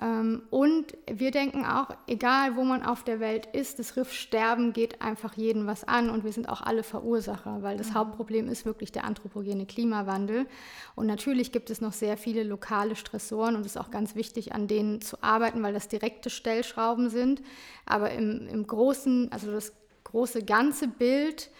Ähm, 0.01 0.41
und 0.49 0.97
wir 1.09 1.29
denken 1.29 1.63
auch, 1.63 1.89
egal 2.07 2.55
wo 2.55 2.63
man 2.63 2.83
auf 2.83 3.03
der 3.03 3.19
Welt 3.19 3.45
ist, 3.53 3.77
das 3.77 3.95
Riffsterben 3.95 4.73
geht 4.73 5.01
einfach 5.01 5.35
jeden 5.37 5.67
was 5.67 5.83
an 5.83 6.09
und 6.09 6.23
wir 6.23 6.33
sind 6.33 6.49
auch 6.49 6.61
alle 6.61 6.81
Verursacher, 6.81 7.61
weil 7.61 7.77
das 7.77 7.91
mhm. 7.91 7.95
Hauptproblem 7.95 8.47
ist 8.47 8.65
wirklich 8.65 8.91
der 8.91 9.03
anthropogene 9.03 9.67
Klimawandel. 9.67 10.47
Und 10.95 11.05
natürlich 11.05 11.51
gibt 11.51 11.69
es 11.69 11.81
noch 11.81 11.93
sehr 11.93 12.17
viele 12.17 12.43
lokale 12.43 12.95
Stressoren 12.95 13.55
und 13.55 13.61
es 13.61 13.75
ist 13.75 13.77
auch 13.77 13.91
ganz 13.91 14.15
wichtig, 14.15 14.53
an 14.53 14.67
denen 14.67 15.01
zu 15.01 15.21
arbeiten, 15.21 15.61
weil 15.61 15.73
das 15.73 15.87
direkte 15.87 16.31
Stellschrauben 16.31 17.09
sind. 17.09 17.43
Aber 17.85 18.09
im, 18.11 18.47
im 18.47 18.65
großen, 18.65 19.31
also 19.31 19.51
das 19.51 19.71
große 20.03 20.43
ganze 20.43 20.87
Bild 20.87 21.51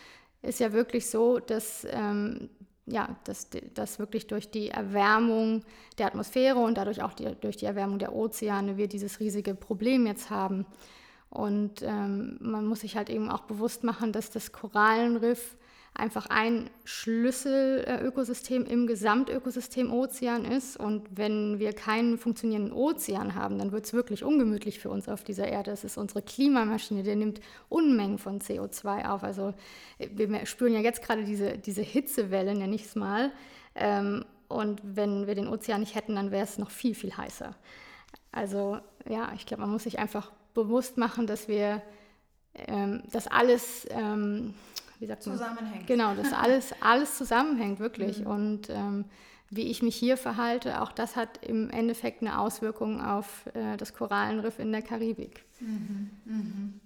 ist 0.41 0.59
ja 0.59 0.73
wirklich 0.73 1.11
so, 1.11 1.37
dass 1.37 1.85
ähm, 1.91 2.49
ja, 2.85 3.15
dass, 3.23 3.49
dass 3.73 3.99
wirklich 3.99 4.27
durch 4.27 4.49
die 4.49 4.69
Erwärmung 4.69 5.63
der 5.97 6.07
Atmosphäre 6.07 6.59
und 6.59 6.77
dadurch 6.77 7.01
auch 7.01 7.13
die, 7.13 7.35
durch 7.39 7.57
die 7.57 7.65
Erwärmung 7.65 7.99
der 7.99 8.13
Ozeane 8.15 8.77
wir 8.77 8.87
dieses 8.87 9.19
riesige 9.19 9.55
Problem 9.55 10.07
jetzt 10.07 10.29
haben. 10.29 10.65
Und 11.29 11.81
ähm, 11.81 12.37
man 12.41 12.65
muss 12.65 12.81
sich 12.81 12.97
halt 12.97 13.09
eben 13.09 13.29
auch 13.29 13.41
bewusst 13.41 13.83
machen, 13.83 14.11
dass 14.11 14.31
das 14.31 14.51
Korallenriff 14.51 15.55
einfach 15.93 16.27
ein 16.27 16.69
Schlüsselökosystem 16.85 18.65
im 18.65 18.87
Gesamtökosystem 18.87 19.91
Ozean 19.91 20.45
ist. 20.45 20.77
Und 20.77 21.05
wenn 21.11 21.59
wir 21.59 21.73
keinen 21.73 22.17
funktionierenden 22.17 22.73
Ozean 22.73 23.35
haben, 23.35 23.59
dann 23.59 23.71
wird 23.71 23.85
es 23.85 23.93
wirklich 23.93 24.23
ungemütlich 24.23 24.79
für 24.79 24.89
uns 24.89 25.09
auf 25.09 25.23
dieser 25.23 25.47
Erde. 25.47 25.71
Es 25.71 25.83
ist 25.83 25.97
unsere 25.97 26.21
Klimamaschine, 26.21 27.03
der 27.03 27.17
nimmt 27.17 27.41
Unmengen 27.67 28.17
von 28.17 28.39
CO2 28.39 29.09
auf. 29.09 29.23
Also 29.23 29.53
wir 29.99 30.45
spüren 30.45 30.73
ja 30.73 30.79
jetzt 30.79 31.03
gerade 31.03 31.25
diese, 31.25 31.57
diese 31.57 31.81
Hitzewelle, 31.81 32.55
nenne 32.55 32.75
ich 32.75 32.85
es 32.85 32.95
mal. 32.95 33.31
Ähm, 33.75 34.25
und 34.47 34.81
wenn 34.83 35.27
wir 35.27 35.35
den 35.35 35.47
Ozean 35.47 35.81
nicht 35.81 35.95
hätten, 35.95 36.15
dann 36.15 36.31
wäre 36.31 36.43
es 36.43 36.57
noch 36.57 36.71
viel, 36.71 36.95
viel 36.95 37.15
heißer. 37.15 37.55
Also 38.31 38.79
ja, 39.07 39.33
ich 39.35 39.45
glaube, 39.45 39.61
man 39.61 39.71
muss 39.71 39.83
sich 39.83 39.99
einfach 39.99 40.31
bewusst 40.53 40.97
machen, 40.97 41.27
dass 41.27 41.47
wir 41.47 41.81
ähm, 42.55 43.03
das 43.11 43.27
alles 43.27 43.87
ähm, 43.89 44.53
wie 45.01 45.07
sagt 45.07 45.25
man? 45.25 45.37
Zusammenhängt. 45.37 45.87
Genau, 45.87 46.13
dass 46.13 46.31
alles, 46.43 46.73
alles 46.79 47.17
zusammenhängt, 47.17 47.79
wirklich. 47.79 48.19
Mhm. 48.19 48.27
Und 48.27 48.69
ähm, 48.69 49.05
wie 49.49 49.63
ich 49.63 49.81
mich 49.81 49.95
hier 49.95 50.15
verhalte, 50.15 50.81
auch 50.81 50.91
das 50.91 51.15
hat 51.15 51.43
im 51.45 51.69
Endeffekt 51.71 52.21
eine 52.21 52.39
Auswirkung 52.39 53.01
auf 53.01 53.45
äh, 53.53 53.75
das 53.77 53.93
Korallenriff 53.93 54.59
in 54.59 54.71
der 54.71 54.81
Karibik. 54.81 55.43
Mhm. 55.59 56.11
Mhm. 56.25 56.81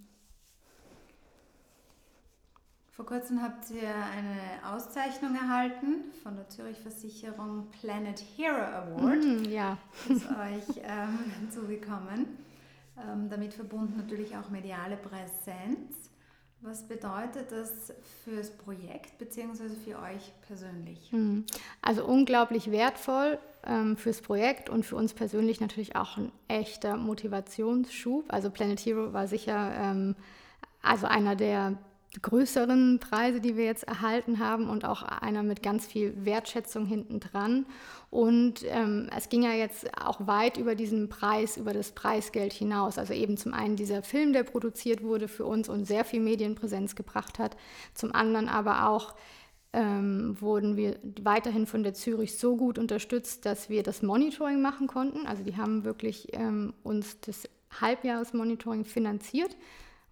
Vor 2.95 3.05
kurzem 3.05 3.41
habt 3.41 3.69
ihr 3.71 3.89
eine 3.89 4.73
Auszeichnung 4.73 5.35
erhalten 5.35 6.05
von 6.23 6.37
der 6.37 6.47
Zürich 6.47 6.79
Versicherung 6.79 7.67
Planet 7.81 8.23
Hero 8.37 8.55
Award. 8.55 9.23
Mhm, 9.25 9.43
ja. 9.51 9.77
Ist 10.07 10.25
euch 10.29 10.77
ähm, 10.81 11.19
zugekommen. 11.51 12.25
Ähm, 12.97 13.29
damit 13.29 13.53
verbunden 13.53 13.97
natürlich 13.97 14.37
auch 14.37 14.49
mediale 14.49 14.95
Präsenz. 14.95 16.09
Was 16.67 16.81
bedeutet 16.87 17.51
das 17.51 17.93
fürs 18.23 18.49
Projekt 18.49 19.19
bzw. 19.19 19.69
für 19.83 19.99
euch 19.99 20.33
persönlich? 20.47 21.11
Hm. 21.11 21.45
Also 21.81 22.03
unglaublich 22.03 22.71
wertvoll 22.71 23.37
ähm, 23.65 23.97
fürs 23.97 24.21
Projekt 24.21 24.69
und 24.69 24.83
für 24.83 24.95
uns 24.95 25.13
persönlich 25.13 25.61
natürlich 25.61 25.95
auch 25.95 26.17
ein 26.17 26.31
echter 26.47 26.97
Motivationsschub. 26.97 28.25
Also 28.29 28.49
Planet 28.49 28.79
Hero 28.79 29.13
war 29.13 29.27
sicher 29.27 29.73
ähm, 29.79 30.15
also 30.81 31.05
einer 31.05 31.35
der 31.35 31.77
größeren 32.21 32.99
Preise, 32.99 33.41
die 33.41 33.57
wir 33.57 33.65
jetzt 33.65 33.83
erhalten 33.83 34.39
haben 34.39 34.69
und 34.69 34.85
auch 34.85 35.03
einer 35.03 35.43
mit 35.43 35.63
ganz 35.63 35.85
viel 35.85 36.13
Wertschätzung 36.25 36.85
hinten 36.85 37.19
dran. 37.19 37.65
Und 38.09 38.63
ähm, 38.67 39.09
es 39.15 39.29
ging 39.29 39.43
ja 39.43 39.53
jetzt 39.53 39.87
auch 39.99 40.25
weit 40.27 40.57
über 40.57 40.75
diesen 40.75 41.09
Preis, 41.09 41.57
über 41.57 41.73
das 41.73 41.91
Preisgeld 41.91 42.53
hinaus. 42.53 42.97
Also 42.97 43.13
eben 43.13 43.37
zum 43.37 43.53
einen 43.53 43.75
dieser 43.75 44.03
Film, 44.03 44.33
der 44.33 44.43
produziert 44.43 45.03
wurde 45.03 45.27
für 45.27 45.45
uns 45.45 45.69
und 45.69 45.85
sehr 45.85 46.05
viel 46.05 46.21
Medienpräsenz 46.21 46.95
gebracht 46.95 47.39
hat. 47.39 47.57
Zum 47.93 48.13
anderen 48.13 48.47
aber 48.47 48.89
auch 48.89 49.15
ähm, 49.73 50.37
wurden 50.39 50.77
wir 50.77 50.97
weiterhin 51.21 51.67
von 51.67 51.83
der 51.83 51.93
Zürich 51.93 52.37
so 52.37 52.55
gut 52.55 52.79
unterstützt, 52.79 53.45
dass 53.45 53.69
wir 53.69 53.83
das 53.83 54.01
Monitoring 54.01 54.61
machen 54.61 54.87
konnten. 54.87 55.27
Also 55.27 55.43
die 55.43 55.57
haben 55.57 55.83
wirklich 55.83 56.29
ähm, 56.31 56.73
uns 56.83 57.19
das 57.19 57.49
Halbjahresmonitoring 57.81 58.85
finanziert. 58.85 59.55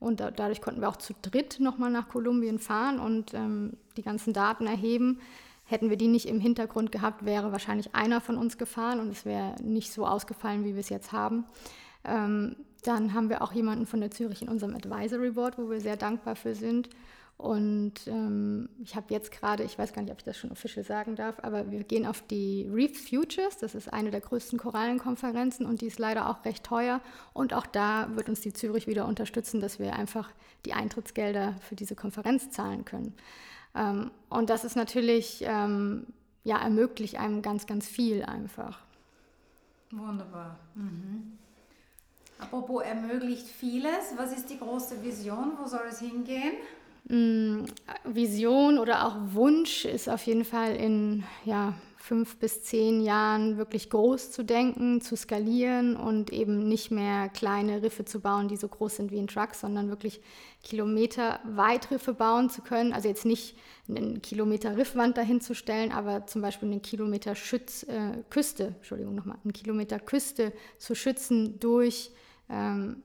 Und 0.04 0.20
da, 0.20 0.32
dadurch 0.32 0.62
konnten 0.62 0.82
wir 0.82 0.90
auch 0.90 0.98
zu 0.98 1.14
dritt 1.22 1.60
nochmal 1.60 1.90
nach 1.90 2.10
Kolumbien 2.10 2.60
fahren 2.60 3.00
und 3.00 3.34
ähm, 3.34 3.74
die 3.98 4.04
ganzen 4.04 4.34
Daten 4.34 4.68
erheben. 4.68 5.20
Hätten 5.66 5.90
wir 5.90 5.98
die 5.98 6.08
nicht 6.08 6.28
im 6.28 6.40
Hintergrund 6.40 6.92
gehabt, 6.92 7.26
wäre 7.26 7.52
wahrscheinlich 7.52 7.96
einer 7.96 8.20
von 8.22 8.38
uns 8.38 8.58
gefahren 8.58 9.00
und 9.00 9.10
es 9.10 9.26
wäre 9.26 9.56
nicht 9.64 9.94
so 9.94 10.06
ausgefallen, 10.06 10.66
wie 10.66 10.74
wir 10.74 10.82
es 10.82 10.90
jetzt 10.90 11.12
haben. 11.14 11.46
Ähm, 12.04 12.58
dann 12.84 13.14
haben 13.14 13.30
wir 13.30 13.42
auch 13.42 13.54
jemanden 13.54 13.86
von 13.86 14.02
der 14.02 14.12
Zürich 14.12 14.42
in 14.42 14.50
unserem 14.50 14.76
Advisory 14.76 15.32
Board, 15.32 15.58
wo 15.58 15.70
wir 15.70 15.80
sehr 15.80 15.96
dankbar 15.96 16.36
für 16.36 16.54
sind. 16.54 16.90
Und 17.44 18.08
ähm, 18.08 18.70
ich 18.82 18.96
habe 18.96 19.08
jetzt 19.14 19.30
gerade, 19.30 19.64
ich 19.64 19.78
weiß 19.78 19.92
gar 19.92 20.02
nicht, 20.02 20.14
ob 20.14 20.20
ich 20.20 20.24
das 20.24 20.38
schon 20.38 20.50
offiziell 20.50 20.86
sagen 20.86 21.18
darf, 21.18 21.40
aber 21.42 21.72
wir 21.72 21.84
gehen 21.84 22.06
auf 22.06 22.22
die 22.22 22.70
Reef 22.74 23.10
Futures. 23.10 23.58
Das 23.58 23.76
ist 23.76 23.92
eine 23.92 24.12
der 24.12 24.22
größten 24.22 24.58
Korallenkonferenzen 24.58 25.66
und 25.66 25.82
die 25.82 25.88
ist 25.88 26.00
leider 26.00 26.30
auch 26.30 26.46
recht 26.46 26.64
teuer. 26.64 27.02
Und 27.34 27.54
auch 27.54 27.66
da 27.66 28.08
wird 28.16 28.30
uns 28.30 28.40
die 28.40 28.54
Zürich 28.54 28.88
wieder 28.88 29.06
unterstützen, 29.06 29.60
dass 29.60 29.78
wir 29.78 29.94
einfach 29.94 30.32
die 30.66 30.72
Eintrittsgelder 30.72 31.56
für 31.60 31.76
diese 31.76 31.96
Konferenz 31.96 32.50
zahlen 32.50 32.86
können. 32.86 33.14
Ähm, 33.76 34.12
und 34.30 34.50
das 34.50 34.64
ist 34.64 34.78
natürlich, 34.78 35.44
ähm, 35.46 36.08
ja, 36.46 36.62
ermöglicht 36.62 37.20
einem 37.20 37.42
ganz, 37.42 37.68
ganz 37.68 37.90
viel 37.90 38.24
einfach. 38.24 38.80
Wunderbar. 39.92 40.60
Mhm. 40.76 41.34
Apropos 42.40 42.84
ermöglicht 42.84 43.48
vieles, 43.48 44.14
was 44.16 44.32
ist 44.32 44.50
die 44.50 44.60
große 44.60 45.04
Vision? 45.04 45.58
Wo 45.62 45.68
soll 45.68 45.88
es 45.90 46.00
hingehen? 46.00 46.54
Mm, 47.06 47.66
Vision 48.06 48.80
oder 48.80 49.06
auch 49.06 49.16
Wunsch 49.34 49.86
ist 49.86 50.10
auf 50.10 50.26
jeden 50.26 50.46
Fall 50.46 50.76
in 50.76 51.24
ja, 51.44 51.74
fünf 52.04 52.36
bis 52.38 52.64
zehn 52.64 53.02
Jahren 53.02 53.58
wirklich 53.58 53.90
groß 53.90 54.32
zu 54.32 54.44
denken, 54.44 55.00
zu 55.00 55.16
skalieren 55.16 55.96
und 55.96 56.34
eben 56.34 56.68
nicht 56.68 56.92
mehr 56.92 57.30
kleine 57.30 57.82
Riffe 57.82 58.04
zu 58.04 58.20
bauen, 58.20 58.50
die 58.50 58.58
so 58.58 58.68
groß 58.68 58.98
sind 58.98 59.12
wie 59.12 59.20
ein 59.20 59.28
Truck, 59.28 59.56
sondern 59.56 59.90
wirklich 59.90 60.22
Kilometer 60.64 61.40
weit 61.46 61.92
Riffe 61.92 62.14
bauen 62.14 62.50
zu 62.50 62.62
können. 62.62 62.92
Also 62.92 63.08
jetzt 63.08 63.26
nicht 63.26 63.58
einen 63.88 64.22
Kilometer 64.22 64.76
Riffwand 64.76 65.18
dahin 65.18 65.40
zu 65.40 65.56
stellen, 65.56 65.94
aber 65.94 66.26
zum 66.28 66.42
Beispiel 66.42 66.70
einen 66.70 66.82
Kilometer 66.82 67.36
Schütz, 67.36 67.84
äh, 67.84 68.22
Küste, 68.30 68.76
Entschuldigung 68.78 69.16
nochmal, 69.16 69.38
einen 69.42 69.54
Kilometer 69.54 69.98
Küste 69.98 70.52
zu 70.78 70.96
schützen 70.96 71.58
durch 71.62 72.12
ähm, 72.50 73.02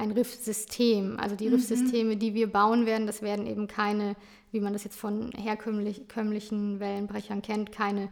ein 0.00 0.10
Riffsystem. 0.10 1.18
Also 1.18 1.36
die 1.36 1.48
mhm. 1.48 1.54
Riffsysteme, 1.54 2.16
die 2.16 2.34
wir 2.34 2.50
bauen 2.50 2.86
werden, 2.86 3.06
das 3.06 3.22
werden 3.22 3.46
eben 3.46 3.68
keine, 3.68 4.16
wie 4.50 4.60
man 4.60 4.72
das 4.72 4.84
jetzt 4.84 4.98
von 4.98 5.30
herkömmlichen 5.32 6.80
Wellenbrechern 6.80 7.42
kennt, 7.42 7.70
keine 7.70 8.08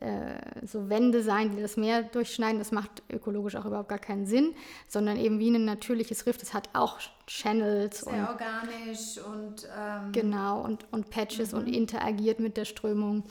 äh, 0.00 0.66
so 0.66 0.88
Wände 0.88 1.22
sein, 1.22 1.50
die 1.50 1.60
das 1.62 1.76
Meer 1.76 2.02
durchschneiden. 2.02 2.58
Das 2.58 2.70
macht 2.72 3.02
ökologisch 3.10 3.56
auch 3.56 3.64
überhaupt 3.64 3.88
gar 3.88 3.98
keinen 3.98 4.26
Sinn, 4.26 4.54
sondern 4.86 5.16
eben 5.16 5.38
wie 5.38 5.50
ein 5.50 5.64
natürliches 5.64 6.26
Riff. 6.26 6.38
Das 6.38 6.54
hat 6.54 6.68
auch 6.72 6.98
Channels. 7.26 8.00
Sehr 8.00 8.12
und, 8.12 8.28
organisch 8.28 9.18
und. 9.18 9.68
Ähm, 9.76 10.12
genau, 10.12 10.62
und, 10.62 10.86
und 10.92 11.10
Patches 11.10 11.52
mhm. 11.52 11.58
und 11.58 11.66
interagiert 11.68 12.38
mit 12.38 12.56
der 12.56 12.64
Strömung 12.64 13.24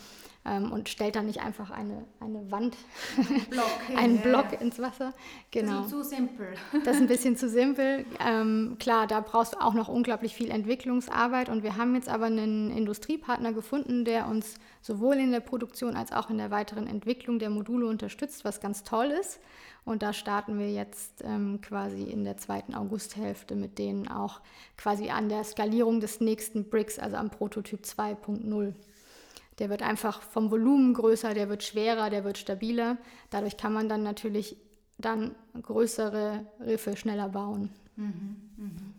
ähm, 0.48 0.72
und 0.72 0.90
stellt 0.90 1.16
dann 1.16 1.26
nicht 1.26 1.42
einfach 1.42 1.70
eine, 1.70 2.06
eine 2.20 2.50
Wand, 2.52 2.76
Block 3.50 3.66
einen 3.96 4.20
Block 4.20 4.54
ja. 4.54 4.60
ins 4.60 4.80
Wasser. 4.80 5.14
Genau. 5.52 5.78
Das 5.78 5.86
ist 5.86 5.92
zu 5.92 6.04
simpel. 6.04 6.48
das 6.86 6.96
ist 6.96 7.02
ein 7.02 7.08
bisschen 7.08 7.36
zu 7.36 7.50
simpel. 7.50 8.06
Ähm, 8.26 8.78
klar, 8.80 9.08
da 9.08 9.20
brauchst 9.20 9.54
du 9.54 9.62
auch 9.62 9.74
noch 9.74 9.88
unglaublich 9.90 10.34
viel 10.34 10.50
Entwicklungsarbeit 10.50 11.50
und 11.50 11.64
wir 11.64 11.78
haben 11.78 11.96
jetzt 11.96 12.10
aber 12.10 12.26
einen 12.26 12.72
Industriepartner 12.72 13.54
gefunden, 13.54 14.06
der 14.06 14.28
uns 14.28 14.56
sowohl 14.82 15.16
in 15.18 15.32
der 15.32 15.42
Produktion 15.42 15.96
als 15.96 16.12
auch 16.12 16.30
in 16.30 16.38
der 16.38 16.52
weiteren 16.52 16.88
Entwicklung 16.88 17.40
der 17.40 17.50
Module 17.50 17.88
unterstützt, 17.88 18.46
was 18.46 18.62
ganz 18.62 18.84
toll 18.84 19.08
ist. 19.08 19.40
Und 19.84 20.04
da 20.04 20.12
starten 20.12 20.60
wir 20.60 20.70
jetzt 20.70 21.24
ähm, 21.24 21.62
quasi 21.62 22.04
in 22.04 22.26
der 22.26 22.36
zweiten 22.36 22.76
Augusthälfte 22.76 23.56
mit 23.56 23.80
denen 23.80 24.10
auch 24.10 24.42
quasi 24.76 25.10
an 25.10 25.30
der 25.30 25.46
Skalierung 25.46 26.02
des 26.02 26.20
nächsten 26.20 26.70
Bricks, 26.70 27.00
also 27.00 27.16
am 27.16 27.30
Prototyp 27.30 27.84
2.0. 27.84 28.74
Der 29.60 29.70
wird 29.70 29.82
einfach 29.82 30.22
vom 30.22 30.52
Volumen 30.52 30.94
größer, 30.94 31.34
der 31.34 31.50
wird 31.50 31.64
schwerer, 31.64 32.10
der 32.10 32.24
wird 32.24 32.38
stabiler. 32.38 32.98
Dadurch 33.30 33.58
kann 33.58 33.74
man 33.74 33.90
dann 33.90 34.04
natürlich 34.04 34.58
dann 34.98 35.36
größere 35.62 36.46
Riffe 36.60 36.96
schneller 36.96 37.30
bauen. 37.30 37.70
Mhm, 37.96 38.36
mhm. 38.58 38.94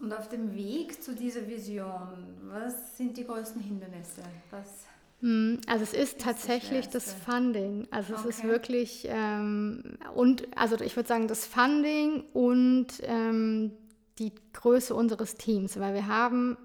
Und 0.00 0.12
auf 0.12 0.28
dem 0.28 0.54
Weg 0.54 1.02
zu 1.02 1.14
dieser 1.14 1.46
Vision, 1.48 2.36
was 2.42 2.96
sind 2.96 3.16
die 3.16 3.24
größten 3.24 3.62
Hindernisse? 3.62 4.22
Was 4.50 4.86
hm, 5.20 5.60
also 5.66 5.82
es 5.82 5.94
ist, 5.94 6.14
ist 6.14 6.20
tatsächlich 6.20 6.88
das, 6.88 7.06
das, 7.06 7.14
Funding. 7.14 7.88
Also 7.90 8.14
okay. 8.14 8.22
es 8.28 8.36
ist 8.36 8.44
wirklich 8.44 9.06
ähm, 9.08 9.96
und 10.14 10.46
also 10.56 10.78
ich 10.80 10.94
würde 10.94 11.08
sagen 11.08 11.26
das 11.26 11.46
Funding 11.46 12.24
und 12.34 12.88
ähm, 13.02 13.72
die 14.18 14.32
Größe 14.52 14.94
unseres 14.94 15.36
Teams, 15.36 15.78
weil 15.80 15.94
wir 15.94 16.06
haben 16.06 16.56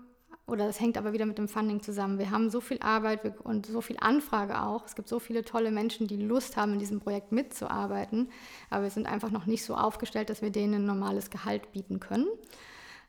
oder 0.51 0.67
das 0.67 0.81
hängt 0.81 0.97
aber 0.97 1.13
wieder 1.13 1.25
mit 1.25 1.37
dem 1.37 1.47
Funding 1.47 1.81
zusammen. 1.81 2.19
Wir 2.19 2.29
haben 2.29 2.49
so 2.49 2.59
viel 2.59 2.77
Arbeit 2.81 3.21
und 3.43 3.65
so 3.65 3.79
viel 3.79 3.95
Anfrage 3.99 4.61
auch. 4.61 4.85
Es 4.85 4.95
gibt 4.95 5.07
so 5.07 5.19
viele 5.19 5.45
tolle 5.45 5.71
Menschen, 5.71 6.07
die 6.07 6.17
Lust 6.17 6.57
haben, 6.57 6.73
in 6.73 6.79
diesem 6.79 6.99
Projekt 6.99 7.31
mitzuarbeiten, 7.31 8.29
aber 8.69 8.83
wir 8.83 8.89
sind 8.89 9.07
einfach 9.07 9.31
noch 9.31 9.45
nicht 9.45 9.63
so 9.63 9.75
aufgestellt, 9.75 10.29
dass 10.29 10.41
wir 10.41 10.49
denen 10.49 10.73
ein 10.73 10.85
normales 10.85 11.29
Gehalt 11.29 11.71
bieten 11.71 12.01
können. 12.01 12.27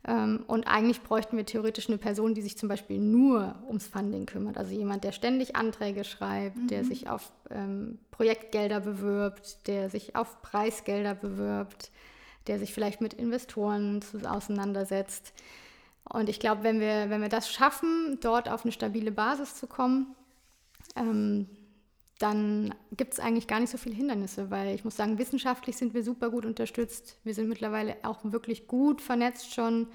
Ähm, 0.07 0.45
und 0.47 0.69
eigentlich 0.69 1.03
bräuchten 1.03 1.37
wir 1.37 1.45
theoretisch 1.45 1.89
eine 1.89 1.99
Person, 1.99 2.35
die 2.35 2.43
sich 2.43 2.57
zum 2.57 2.69
Beispiel 2.69 2.99
nur 2.99 3.57
ums 3.67 3.89
Funding 3.89 4.27
kümmert. 4.27 4.57
Also 4.57 4.73
jemand, 4.73 5.03
der 5.03 5.13
ständig 5.13 5.57
Anträge 5.57 6.05
schreibt, 6.05 6.57
mhm. 6.57 6.67
der 6.69 6.85
sich 6.85 7.09
auf 7.09 7.33
ähm, 7.51 7.99
Projektgelder 8.13 8.81
bewirbt, 8.81 9.67
der 9.67 9.91
sich 9.91 10.15
auf 10.15 10.43
Preisgelder 10.43 11.15
bewirbt, 11.15 11.91
der 12.47 12.59
sich 12.59 12.73
vielleicht 12.73 13.01
mit 13.01 13.15
Investoren 13.15 14.01
auseinandersetzt. 14.29 15.33
Und 16.13 16.29
ich 16.29 16.39
glaube, 16.39 16.63
wenn 16.63 16.79
wir, 16.79 17.09
wenn 17.09 17.23
wir 17.23 17.31
das 17.31 17.51
schaffen, 17.51 18.19
dort 18.21 18.49
auf 18.49 18.65
eine 18.65 18.73
stabile 18.73 19.11
Basis 19.11 19.55
zu 19.55 19.67
kommen, 19.67 20.15
ähm, 20.95 21.49
dann 22.19 22.75
gibt 22.97 23.15
es 23.15 23.19
eigentlich 23.21 23.47
gar 23.47 23.61
nicht 23.61 23.71
so 23.71 23.79
viele 23.79 23.95
Hindernisse, 23.95 24.51
weil 24.51 24.75
ich 24.75 24.85
muss 24.85 24.95
sagen, 24.95 25.19
wissenschaftlich 25.19 25.77
sind 25.77 25.95
wir 25.95 26.05
super 26.05 26.29
gut 26.31 26.45
unterstützt. 26.45 27.19
Wir 27.25 27.35
sind 27.35 27.49
mittlerweile 27.49 27.97
auch 28.03 28.19
wirklich 28.25 28.67
gut 28.67 29.01
vernetzt 29.01 29.55
schon, 29.55 29.89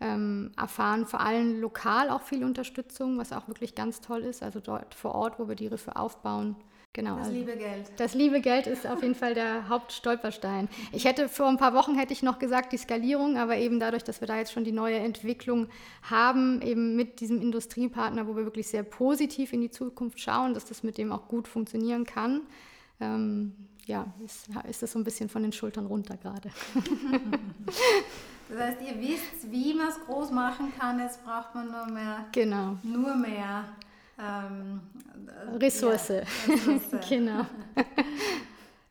ähm, 0.00 0.50
erfahren 0.56 1.06
vor 1.06 1.20
allem 1.20 1.60
lokal 1.60 2.10
auch 2.10 2.22
viel 2.22 2.42
Unterstützung, 2.42 3.16
was 3.16 3.32
auch 3.32 3.46
wirklich 3.46 3.76
ganz 3.76 4.00
toll 4.00 4.22
ist. 4.22 4.42
Also 4.42 4.58
dort 4.58 4.94
vor 4.94 5.14
Ort, 5.14 5.38
wo 5.38 5.48
wir 5.48 5.54
die 5.54 5.68
Riffe 5.68 5.94
aufbauen, 5.94 6.56
Genau. 6.92 7.16
Das 7.16 7.28
also 7.28 7.38
liebe 7.38 7.56
Geld. 7.56 7.92
Das 7.98 8.14
liebe 8.14 8.40
Geld 8.40 8.66
ist 8.66 8.84
auf 8.84 9.02
jeden 9.02 9.14
Fall 9.14 9.34
der 9.34 9.68
Hauptstolperstein. 9.68 10.68
Ich 10.90 11.04
hätte 11.04 11.28
vor 11.28 11.46
ein 11.46 11.56
paar 11.56 11.72
Wochen 11.72 11.94
hätte 11.94 12.12
ich 12.12 12.24
noch 12.24 12.40
gesagt 12.40 12.72
die 12.72 12.78
Skalierung, 12.78 13.38
aber 13.38 13.56
eben 13.58 13.78
dadurch, 13.78 14.02
dass 14.02 14.20
wir 14.20 14.26
da 14.26 14.38
jetzt 14.38 14.52
schon 14.52 14.64
die 14.64 14.72
neue 14.72 14.96
Entwicklung 14.96 15.68
haben, 16.02 16.60
eben 16.62 16.96
mit 16.96 17.20
diesem 17.20 17.40
Industriepartner, 17.40 18.26
wo 18.26 18.34
wir 18.34 18.44
wirklich 18.44 18.66
sehr 18.66 18.82
positiv 18.82 19.52
in 19.52 19.60
die 19.60 19.70
Zukunft 19.70 20.18
schauen, 20.18 20.52
dass 20.52 20.64
das 20.64 20.82
mit 20.82 20.98
dem 20.98 21.12
auch 21.12 21.28
gut 21.28 21.46
funktionieren 21.46 22.04
kann, 22.04 22.40
ähm, 22.98 23.54
ja, 23.86 24.12
ist, 24.24 24.48
ist 24.68 24.82
das 24.82 24.92
so 24.92 24.98
ein 24.98 25.04
bisschen 25.04 25.28
von 25.28 25.42
den 25.42 25.52
Schultern 25.52 25.86
runter 25.86 26.16
gerade. 26.16 26.50
Das 28.48 28.58
heißt, 28.58 28.78
ihr 28.82 29.00
wisst, 29.00 29.52
wie 29.52 29.74
man 29.74 29.90
es 29.90 30.00
groß 30.06 30.32
machen 30.32 30.72
kann, 30.76 30.98
jetzt 30.98 31.24
braucht 31.24 31.54
man 31.54 31.70
nur 31.70 31.86
mehr. 31.86 32.26
Genau. 32.32 32.78
Nur 32.82 33.14
mehr 33.14 33.64
ähm, 34.20 34.80
Ressource. 35.58 36.08
Ja, 36.08 36.18
Ressource. 36.48 37.08
genau. 37.08 37.46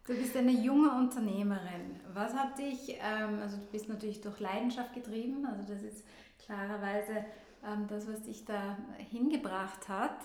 Du 0.08 0.15
bist 0.15 0.36
eine 0.36 0.50
junge 0.52 0.89
Unternehmerin. 0.89 2.00
Was 2.15 2.34
hat 2.34 2.58
dich, 2.58 2.98
ähm, 3.00 3.39
also 3.44 3.58
du 3.58 3.65
bist 3.72 3.88
natürlich 3.88 4.22
durch 4.22 4.39
Leidenschaft 4.39 4.92
getrieben, 4.96 5.46
also 5.46 5.62
das 5.72 5.84
ist 5.84 6.04
klarerweise 6.44 7.26
ähm, 7.63 7.86
das, 7.88 8.08
was 8.08 8.24
dich 8.24 8.44
da 8.44 8.76
hingebracht 8.98 9.88
hat. 9.88 10.18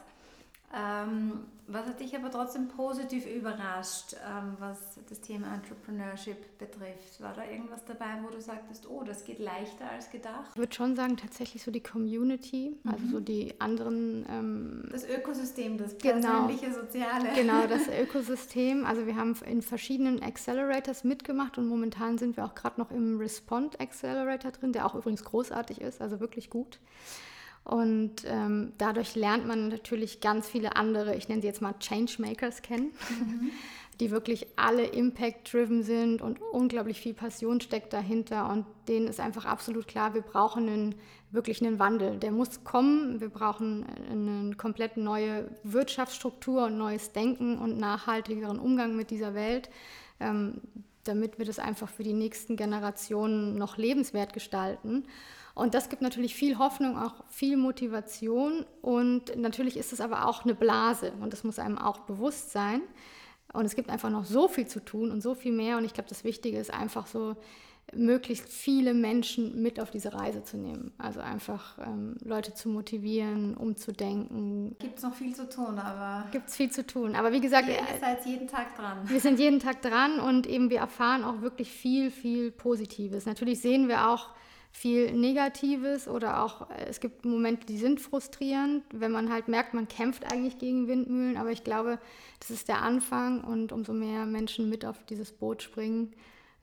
Ähm, 0.76 1.44
was 1.66 1.86
hat 1.86 2.00
dich 2.00 2.14
aber 2.14 2.30
trotzdem 2.30 2.68
positiv 2.68 3.26
überrascht, 3.26 4.14
ähm, 4.14 4.56
was 4.58 4.98
das 5.08 5.20
Thema 5.20 5.54
Entrepreneurship 5.54 6.58
betrifft? 6.58 7.20
War 7.20 7.32
da 7.32 7.44
irgendwas 7.44 7.84
dabei, 7.86 8.18
wo 8.22 8.28
du 8.28 8.40
sagtest, 8.40 8.86
oh, 8.90 9.02
das 9.02 9.24
geht 9.24 9.38
leichter 9.38 9.88
als 9.90 10.10
gedacht? 10.10 10.50
Ich 10.50 10.58
würde 10.58 10.74
schon 10.74 10.94
sagen, 10.94 11.16
tatsächlich 11.16 11.62
so 11.62 11.70
die 11.70 11.82
Community, 11.82 12.76
mhm. 12.82 12.90
also 12.90 13.06
so 13.06 13.20
die 13.20 13.58
anderen. 13.60 14.26
Ähm, 14.28 14.88
das 14.90 15.08
Ökosystem, 15.08 15.78
das 15.78 15.96
genau. 15.96 16.20
persönliche, 16.20 16.66
genau, 16.66 16.80
soziale. 16.80 17.28
Genau, 17.34 17.66
das 17.66 17.88
Ökosystem. 18.02 18.84
Also 18.84 19.06
wir 19.06 19.16
haben 19.16 19.34
in 19.46 19.62
verschiedenen 19.62 20.22
Accelerators 20.22 21.04
mitgemacht 21.04 21.56
und 21.56 21.66
momentan 21.66 22.18
sind 22.18 22.36
wir 22.36 22.44
auch 22.44 22.54
gerade 22.54 22.78
noch 22.78 22.90
im 22.90 23.18
Respond 23.18 23.80
Accelerator 23.80 24.50
drin, 24.50 24.72
der 24.72 24.84
auch 24.84 24.94
übrigens 24.94 25.24
großartig 25.24 25.80
ist, 25.80 26.02
also 26.02 26.20
wirklich 26.20 26.50
gut. 26.50 26.78
Und 27.64 28.24
ähm, 28.26 28.72
dadurch 28.76 29.14
lernt 29.14 29.46
man 29.46 29.68
natürlich 29.68 30.20
ganz 30.20 30.48
viele 30.48 30.76
andere, 30.76 31.16
ich 31.16 31.28
nenne 31.28 31.40
sie 31.40 31.46
jetzt 31.46 31.62
mal 31.62 31.74
Changemakers 31.78 32.60
kennen, 32.60 32.92
mhm. 33.08 33.50
die 34.00 34.10
wirklich 34.10 34.46
alle 34.56 34.84
impact-driven 34.84 35.82
sind 35.82 36.20
und 36.20 36.42
unglaublich 36.52 37.00
viel 37.00 37.14
Passion 37.14 37.62
steckt 37.62 37.94
dahinter. 37.94 38.50
Und 38.50 38.66
denen 38.86 39.08
ist 39.08 39.18
einfach 39.18 39.46
absolut 39.46 39.88
klar, 39.88 40.12
wir 40.12 40.20
brauchen 40.20 40.68
einen, 40.68 40.94
wirklich 41.30 41.64
einen 41.64 41.78
Wandel. 41.78 42.18
Der 42.18 42.32
muss 42.32 42.64
kommen. 42.64 43.20
Wir 43.20 43.30
brauchen 43.30 43.86
eine 44.10 44.54
komplett 44.56 44.98
neue 44.98 45.48
Wirtschaftsstruktur 45.62 46.66
und 46.66 46.76
neues 46.76 47.12
Denken 47.12 47.56
und 47.56 47.78
nachhaltigeren 47.78 48.58
Umgang 48.58 48.94
mit 48.94 49.10
dieser 49.10 49.32
Welt. 49.34 49.70
Ähm, 50.20 50.60
damit 51.04 51.38
wir 51.38 51.44
das 51.44 51.58
einfach 51.58 51.88
für 51.88 52.02
die 52.02 52.14
nächsten 52.14 52.56
Generationen 52.56 53.56
noch 53.56 53.76
lebenswert 53.76 54.32
gestalten. 54.32 55.04
Und 55.54 55.74
das 55.74 55.88
gibt 55.88 56.02
natürlich 56.02 56.34
viel 56.34 56.58
Hoffnung, 56.58 56.98
auch 56.98 57.24
viel 57.28 57.56
Motivation. 57.56 58.66
Und 58.82 59.36
natürlich 59.36 59.76
ist 59.76 59.92
es 59.92 60.00
aber 60.00 60.26
auch 60.26 60.44
eine 60.44 60.54
Blase 60.54 61.12
und 61.20 61.32
das 61.32 61.44
muss 61.44 61.58
einem 61.58 61.78
auch 61.78 62.00
bewusst 62.00 62.50
sein. 62.50 62.80
Und 63.52 63.64
es 63.64 63.76
gibt 63.76 63.88
einfach 63.88 64.10
noch 64.10 64.24
so 64.24 64.48
viel 64.48 64.66
zu 64.66 64.84
tun 64.84 65.12
und 65.12 65.22
so 65.22 65.34
viel 65.34 65.52
mehr. 65.52 65.76
Und 65.76 65.84
ich 65.84 65.94
glaube, 65.94 66.08
das 66.08 66.24
Wichtige 66.24 66.58
ist 66.58 66.74
einfach 66.74 67.06
so, 67.06 67.36
möglichst 67.92 68.48
viele 68.48 68.94
Menschen 68.94 69.62
mit 69.62 69.78
auf 69.78 69.90
diese 69.90 70.14
Reise 70.14 70.42
zu 70.42 70.56
nehmen. 70.56 70.92
Also 70.98 71.20
einfach 71.20 71.78
ähm, 71.78 72.16
Leute 72.20 72.54
zu 72.54 72.68
motivieren, 72.68 73.56
umzudenken. 73.56 74.76
Gibt 74.78 74.98
es 74.98 75.02
noch 75.02 75.14
viel 75.14 75.34
zu 75.34 75.48
tun, 75.48 75.78
aber. 75.78 76.28
Gibt 76.30 76.48
es 76.48 76.56
viel 76.56 76.70
zu 76.70 76.86
tun. 76.86 77.14
Aber 77.14 77.32
wie 77.32 77.40
gesagt. 77.40 77.68
Ihr 77.68 77.76
seid 78.00 78.24
jeden 78.26 78.48
Tag 78.48 78.76
dran. 78.76 79.08
Wir 79.08 79.20
sind 79.20 79.38
jeden 79.38 79.60
Tag 79.60 79.82
dran 79.82 80.18
und 80.20 80.46
eben 80.46 80.70
wir 80.70 80.78
erfahren 80.78 81.24
auch 81.24 81.40
wirklich 81.42 81.70
viel, 81.70 82.10
viel 82.10 82.50
Positives. 82.50 83.26
Natürlich 83.26 83.60
sehen 83.60 83.88
wir 83.88 84.08
auch 84.08 84.30
viel 84.74 85.12
Negatives 85.12 86.08
oder 86.08 86.42
auch, 86.42 86.68
äh, 86.68 86.86
es 86.88 86.98
gibt 86.98 87.24
Momente, 87.24 87.64
die 87.64 87.78
sind 87.78 88.00
frustrierend, 88.00 88.82
wenn 88.92 89.12
man 89.12 89.32
halt 89.32 89.46
merkt, 89.46 89.72
man 89.72 89.86
kämpft 89.86 90.30
eigentlich 90.30 90.58
gegen 90.58 90.88
Windmühlen, 90.88 91.36
aber 91.36 91.52
ich 91.52 91.62
glaube, 91.62 91.98
das 92.40 92.50
ist 92.50 92.68
der 92.68 92.82
Anfang 92.82 93.44
und 93.44 93.70
umso 93.70 93.92
mehr 93.92 94.26
Menschen 94.26 94.68
mit 94.68 94.84
auf 94.84 95.02
dieses 95.04 95.30
Boot 95.30 95.62
springen, 95.62 96.12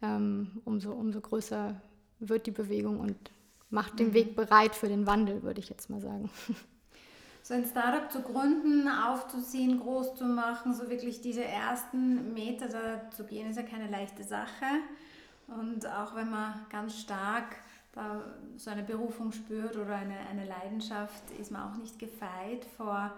ähm, 0.01 0.61
umso, 0.65 0.91
umso 0.91 1.21
größer 1.21 1.81
wird 2.19 2.47
die 2.47 2.51
Bewegung 2.51 2.99
und 2.99 3.15
macht 3.69 3.97
den 3.97 4.09
mhm. 4.09 4.13
Weg 4.13 4.35
bereit 4.35 4.75
für 4.75 4.89
den 4.89 5.07
Wandel, 5.07 5.41
würde 5.41 5.61
ich 5.61 5.69
jetzt 5.69 5.89
mal 5.89 6.01
sagen. 6.01 6.29
So 7.43 7.55
ein 7.55 7.65
Startup 7.65 8.09
zu 8.11 8.21
gründen, 8.21 8.87
aufzuziehen, 8.87 9.79
groß 9.79 10.13
zu 10.13 10.25
machen, 10.25 10.75
so 10.75 10.91
wirklich 10.91 11.21
diese 11.21 11.43
ersten 11.43 12.35
Meter 12.35 12.67
da 12.67 13.09
zu 13.09 13.23
gehen, 13.23 13.49
ist 13.49 13.57
ja 13.57 13.63
keine 13.63 13.89
leichte 13.89 14.23
Sache. 14.23 14.65
Und 15.47 15.87
auch 15.87 16.15
wenn 16.15 16.29
man 16.29 16.53
ganz 16.69 16.99
stark 16.99 17.55
da 17.93 18.23
so 18.57 18.69
eine 18.69 18.83
Berufung 18.83 19.31
spürt 19.31 19.75
oder 19.75 19.95
eine, 19.95 20.17
eine 20.29 20.45
Leidenschaft, 20.45 21.23
ist 21.39 21.51
man 21.51 21.69
auch 21.69 21.77
nicht 21.77 21.99
gefeit 21.99 22.65
vor 22.77 23.11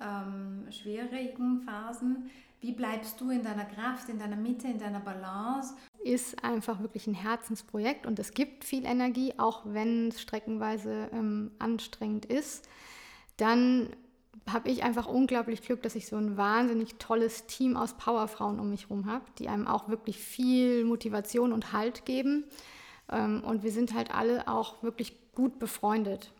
ähm, 0.00 0.66
schwierigen 0.70 1.62
Phasen. 1.62 2.30
Wie 2.60 2.72
bleibst 2.72 3.20
du 3.20 3.30
in 3.30 3.42
deiner 3.42 3.64
Kraft, 3.64 4.08
in 4.08 4.18
deiner 4.18 4.36
Mitte, 4.36 4.68
in 4.68 4.78
deiner 4.78 5.00
Balance? 5.00 5.74
Ist 6.04 6.44
einfach 6.44 6.80
wirklich 6.80 7.06
ein 7.06 7.14
Herzensprojekt 7.14 8.06
und 8.06 8.18
es 8.18 8.34
gibt 8.34 8.64
viel 8.64 8.84
Energie, 8.84 9.34
auch 9.36 9.62
wenn 9.64 10.08
es 10.08 10.20
streckenweise 10.20 11.08
ähm, 11.12 11.50
anstrengend 11.58 12.24
ist. 12.24 12.68
Dann 13.36 13.88
habe 14.48 14.70
ich 14.70 14.84
einfach 14.84 15.06
unglaublich 15.06 15.62
Glück, 15.62 15.82
dass 15.82 15.94
ich 15.94 16.06
so 16.06 16.16
ein 16.16 16.36
wahnsinnig 16.36 16.96
tolles 16.96 17.46
Team 17.46 17.76
aus 17.76 17.94
Powerfrauen 17.94 18.60
um 18.60 18.70
mich 18.70 18.82
herum 18.82 19.06
habe, 19.06 19.24
die 19.38 19.48
einem 19.48 19.66
auch 19.66 19.88
wirklich 19.88 20.18
viel 20.18 20.84
Motivation 20.84 21.52
und 21.52 21.72
Halt 21.72 22.04
geben. 22.04 22.44
Ähm, 23.10 23.42
und 23.44 23.62
wir 23.62 23.70
sind 23.72 23.94
halt 23.94 24.14
alle 24.14 24.48
auch 24.48 24.82
wirklich 24.82 25.16
gut 25.34 25.58
befreundet. 25.58 26.32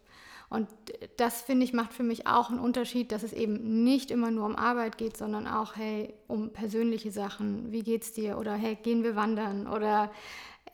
Und 0.52 0.68
das, 1.16 1.40
finde 1.40 1.64
ich, 1.64 1.72
macht 1.72 1.94
für 1.94 2.02
mich 2.02 2.26
auch 2.26 2.50
einen 2.50 2.58
Unterschied, 2.58 3.10
dass 3.10 3.22
es 3.22 3.32
eben 3.32 3.84
nicht 3.84 4.10
immer 4.10 4.30
nur 4.30 4.44
um 4.44 4.54
Arbeit 4.54 4.98
geht, 4.98 5.16
sondern 5.16 5.46
auch, 5.46 5.76
hey, 5.76 6.12
um 6.28 6.50
persönliche 6.50 7.10
Sachen. 7.10 7.72
Wie 7.72 7.82
geht's 7.82 8.12
dir? 8.12 8.36
Oder 8.36 8.52
hey, 8.52 8.76
gehen 8.76 9.02
wir 9.02 9.16
wandern? 9.16 9.66
Oder 9.66 10.10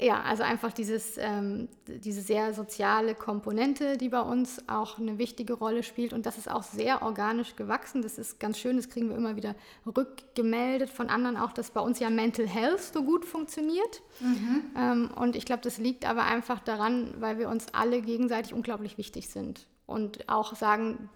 ja, 0.00 0.22
also 0.22 0.44
einfach 0.44 0.72
dieses, 0.72 1.18
ähm, 1.18 1.68
diese 1.88 2.20
sehr 2.20 2.54
soziale 2.54 3.16
Komponente, 3.16 3.96
die 3.96 4.08
bei 4.08 4.20
uns 4.20 4.62
auch 4.68 4.98
eine 4.98 5.18
wichtige 5.18 5.54
Rolle 5.54 5.82
spielt. 5.82 6.12
Und 6.12 6.24
das 6.24 6.38
ist 6.38 6.48
auch 6.48 6.62
sehr 6.62 7.02
organisch 7.02 7.56
gewachsen. 7.56 8.02
Das 8.02 8.16
ist 8.16 8.38
ganz 8.38 8.58
schön, 8.58 8.76
das 8.76 8.88
kriegen 8.88 9.08
wir 9.08 9.16
immer 9.16 9.34
wieder 9.34 9.56
rückgemeldet 9.84 10.88
von 10.88 11.10
anderen 11.10 11.36
auch, 11.36 11.52
dass 11.52 11.72
bei 11.72 11.80
uns 11.80 11.98
ja 11.98 12.10
Mental 12.10 12.46
Health 12.46 12.80
so 12.80 13.02
gut 13.02 13.24
funktioniert. 13.24 14.02
Mhm. 14.20 14.62
Ähm, 14.76 15.10
und 15.16 15.34
ich 15.34 15.44
glaube, 15.44 15.62
das 15.62 15.78
liegt 15.78 16.08
aber 16.08 16.22
einfach 16.22 16.60
daran, 16.60 17.14
weil 17.18 17.38
wir 17.38 17.48
uns 17.48 17.66
alle 17.72 18.00
gegenseitig 18.00 18.54
unglaublich 18.54 18.98
wichtig 18.98 19.28
sind. 19.28 19.66
Und 19.86 20.28
auch 20.28 20.54
sagen, 20.54 21.08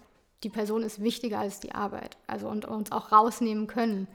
die 0.42 0.50
Person 0.50 0.82
ist 0.82 1.00
wichtiger 1.00 1.38
als 1.38 1.60
die 1.60 1.72
Arbeit. 1.72 2.16
Also 2.26 2.48
und 2.48 2.64
uns 2.64 2.90
auch 2.90 3.12
rausnehmen 3.12 3.68
können. 3.68 4.08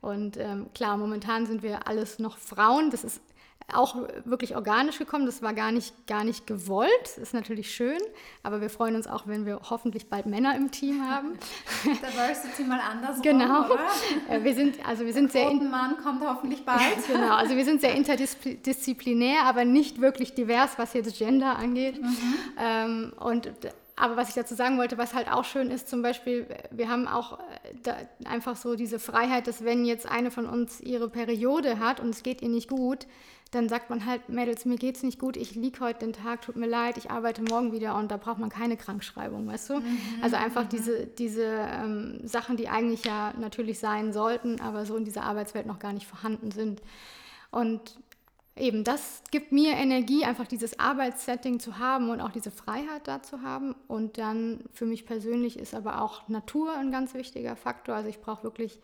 Und 0.00 0.38
ähm, 0.38 0.70
klar, 0.74 0.96
momentan 0.96 1.44
sind 1.44 1.62
wir 1.62 1.86
alles 1.88 2.18
noch 2.18 2.38
Frauen. 2.38 2.90
Das 2.90 3.04
ist 3.04 3.20
auch 3.72 3.96
wirklich 4.24 4.56
organisch 4.56 4.98
gekommen. 4.98 5.26
Das 5.26 5.42
war 5.42 5.54
gar 5.54 5.72
nicht, 5.72 6.06
gar 6.06 6.24
nicht 6.24 6.46
gewollt. 6.46 6.90
Das 7.02 7.18
ist 7.18 7.34
natürlich 7.34 7.74
schön, 7.74 7.98
aber 8.42 8.60
wir 8.60 8.70
freuen 8.70 8.94
uns 8.94 9.06
auch, 9.06 9.26
wenn 9.26 9.46
wir 9.46 9.60
hoffentlich 9.70 10.08
bald 10.08 10.26
Männer 10.26 10.54
im 10.56 10.70
Team 10.70 11.02
haben. 11.08 11.38
Diversity 11.84 12.64
mal 12.64 12.80
andersrum, 12.80 13.22
Genau. 13.22 13.66
Oder? 13.66 13.80
Äh, 14.28 14.42
wir 14.42 14.54
sind, 14.54 14.86
also 14.86 15.04
wir 15.04 15.12
sind 15.12 15.32
sehr... 15.32 15.50
Mann 15.52 15.96
kommt 16.02 16.22
hoffentlich 16.26 16.64
bald. 16.64 16.80
genau, 17.06 17.34
also 17.34 17.56
wir 17.56 17.64
sind 17.64 17.80
sehr 17.80 17.94
interdisziplinär, 17.94 19.42
aber 19.44 19.64
nicht 19.64 20.00
wirklich 20.00 20.34
divers, 20.34 20.78
was 20.78 20.94
jetzt 20.94 21.18
Gender 21.18 21.56
angeht. 21.56 22.00
Mhm. 22.00 22.34
Ähm, 22.58 23.12
und 23.18 23.50
aber 23.96 24.16
was 24.16 24.28
ich 24.28 24.34
dazu 24.34 24.54
sagen 24.54 24.78
wollte, 24.78 24.98
was 24.98 25.14
halt 25.14 25.30
auch 25.30 25.44
schön 25.44 25.70
ist, 25.70 25.88
zum 25.88 26.02
Beispiel, 26.02 26.46
wir 26.70 26.88
haben 26.88 27.06
auch 27.06 27.38
äh, 27.84 28.26
einfach 28.26 28.56
so 28.56 28.74
diese 28.74 28.98
Freiheit, 28.98 29.46
dass 29.46 29.64
wenn 29.64 29.84
jetzt 29.84 30.10
eine 30.10 30.30
von 30.30 30.46
uns 30.46 30.80
ihre 30.80 31.08
Periode 31.08 31.78
hat 31.78 32.00
und 32.00 32.10
es 32.10 32.22
geht 32.22 32.42
ihr 32.42 32.48
nicht 32.48 32.68
gut, 32.68 33.06
dann 33.54 33.68
sagt 33.68 33.90
man 33.90 34.04
halt, 34.04 34.28
Mädels, 34.28 34.64
mir 34.64 34.76
geht's 34.76 35.02
nicht 35.02 35.18
gut, 35.18 35.36
ich 35.36 35.54
liege 35.54 35.80
heute 35.80 36.00
den 36.00 36.12
Tag, 36.12 36.42
tut 36.42 36.56
mir 36.56 36.66
leid, 36.66 36.96
ich 36.96 37.10
arbeite 37.10 37.42
morgen 37.42 37.72
wieder 37.72 37.96
und 37.96 38.10
da 38.10 38.16
braucht 38.16 38.38
man 38.38 38.50
keine 38.50 38.76
Krankschreibung, 38.76 39.46
weißt 39.46 39.70
du? 39.70 39.74
Mhm, 39.80 39.98
also 40.22 40.36
einfach 40.36 40.64
mhm. 40.64 40.68
diese, 40.70 41.06
diese 41.06 41.44
ähm, 41.44 42.20
Sachen, 42.24 42.56
die 42.56 42.68
eigentlich 42.68 43.04
ja 43.04 43.32
natürlich 43.38 43.78
sein 43.78 44.12
sollten, 44.12 44.60
aber 44.60 44.86
so 44.86 44.96
in 44.96 45.04
dieser 45.04 45.22
Arbeitswelt 45.22 45.66
noch 45.66 45.78
gar 45.78 45.92
nicht 45.92 46.06
vorhanden 46.06 46.50
sind. 46.50 46.82
Und 47.50 47.96
eben 48.56 48.84
das 48.84 49.22
gibt 49.30 49.52
mir 49.52 49.72
Energie, 49.72 50.24
einfach 50.24 50.46
dieses 50.46 50.78
Arbeitssetting 50.78 51.60
zu 51.60 51.78
haben 51.78 52.10
und 52.10 52.20
auch 52.20 52.30
diese 52.30 52.50
Freiheit 52.50 53.06
da 53.06 53.22
zu 53.22 53.42
haben. 53.42 53.74
Und 53.88 54.18
dann 54.18 54.64
für 54.72 54.86
mich 54.86 55.06
persönlich 55.06 55.58
ist 55.58 55.74
aber 55.74 56.02
auch 56.02 56.28
Natur 56.28 56.76
ein 56.76 56.90
ganz 56.90 57.14
wichtiger 57.14 57.56
Faktor. 57.56 57.94
Also 57.94 58.08
ich 58.08 58.20
brauche 58.20 58.44
wirklich 58.44 58.78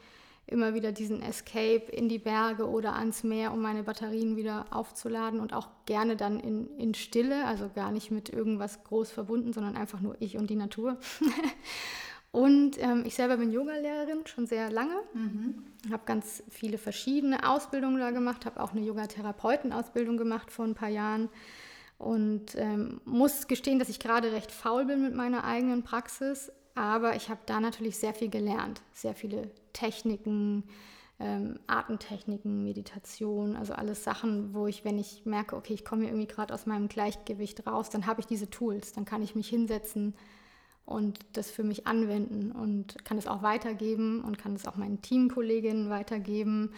immer 0.50 0.74
wieder 0.74 0.92
diesen 0.92 1.22
Escape 1.22 1.84
in 1.90 2.08
die 2.08 2.18
Berge 2.18 2.68
oder 2.68 2.94
ans 2.94 3.22
Meer, 3.24 3.52
um 3.52 3.60
meine 3.60 3.82
Batterien 3.82 4.36
wieder 4.36 4.66
aufzuladen 4.70 5.40
und 5.40 5.52
auch 5.52 5.68
gerne 5.86 6.16
dann 6.16 6.40
in, 6.40 6.68
in 6.78 6.94
Stille, 6.94 7.44
also 7.44 7.70
gar 7.74 7.90
nicht 7.90 8.10
mit 8.10 8.28
irgendwas 8.28 8.84
groß 8.84 9.10
verbunden, 9.10 9.52
sondern 9.52 9.76
einfach 9.76 10.00
nur 10.00 10.16
ich 10.20 10.36
und 10.36 10.50
die 10.50 10.56
Natur. 10.56 10.98
und 12.32 12.82
ähm, 12.82 13.04
ich 13.06 13.14
selber 13.14 13.36
bin 13.36 13.50
Yogalehrerin 13.50 14.26
schon 14.26 14.46
sehr 14.46 14.70
lange, 14.70 14.96
mhm. 15.14 15.64
habe 15.90 16.02
ganz 16.06 16.42
viele 16.48 16.78
verschiedene 16.78 17.48
Ausbildungen 17.48 17.98
da 17.98 18.10
gemacht, 18.10 18.46
habe 18.46 18.60
auch 18.60 18.72
eine 18.72 18.82
Yogatherapeutenausbildung 18.82 20.16
gemacht 20.16 20.50
vor 20.50 20.64
ein 20.64 20.74
paar 20.74 20.88
Jahren 20.88 21.28
und 21.98 22.56
ähm, 22.56 23.00
muss 23.04 23.46
gestehen, 23.46 23.78
dass 23.78 23.90
ich 23.90 24.00
gerade 24.00 24.32
recht 24.32 24.50
faul 24.50 24.86
bin 24.86 25.02
mit 25.02 25.14
meiner 25.14 25.44
eigenen 25.44 25.82
Praxis, 25.82 26.50
aber 26.74 27.16
ich 27.16 27.28
habe 27.28 27.40
da 27.46 27.60
natürlich 27.60 27.96
sehr 27.98 28.14
viel 28.14 28.30
gelernt, 28.30 28.82
sehr 28.92 29.14
viele 29.14 29.50
Techniken, 29.72 30.64
ähm, 31.18 31.58
Atemtechniken, 31.66 32.64
Meditation, 32.64 33.56
also 33.56 33.74
alles 33.74 34.04
Sachen, 34.04 34.54
wo 34.54 34.66
ich, 34.66 34.84
wenn 34.84 34.98
ich 34.98 35.26
merke, 35.26 35.56
okay, 35.56 35.74
ich 35.74 35.84
komme 35.84 36.06
irgendwie 36.06 36.26
gerade 36.26 36.54
aus 36.54 36.66
meinem 36.66 36.88
Gleichgewicht 36.88 37.66
raus, 37.66 37.90
dann 37.90 38.06
habe 38.06 38.20
ich 38.20 38.26
diese 38.26 38.48
Tools, 38.48 38.92
dann 38.92 39.04
kann 39.04 39.22
ich 39.22 39.34
mich 39.34 39.48
hinsetzen 39.48 40.14
und 40.86 41.18
das 41.34 41.50
für 41.50 41.62
mich 41.62 41.86
anwenden 41.86 42.50
und 42.52 43.04
kann 43.04 43.18
es 43.18 43.26
auch 43.26 43.42
weitergeben 43.42 44.24
und 44.24 44.38
kann 44.38 44.54
es 44.54 44.66
auch 44.66 44.76
meinen 44.76 45.02
Teamkolleginnen 45.02 45.90
weitergeben. 45.90 46.72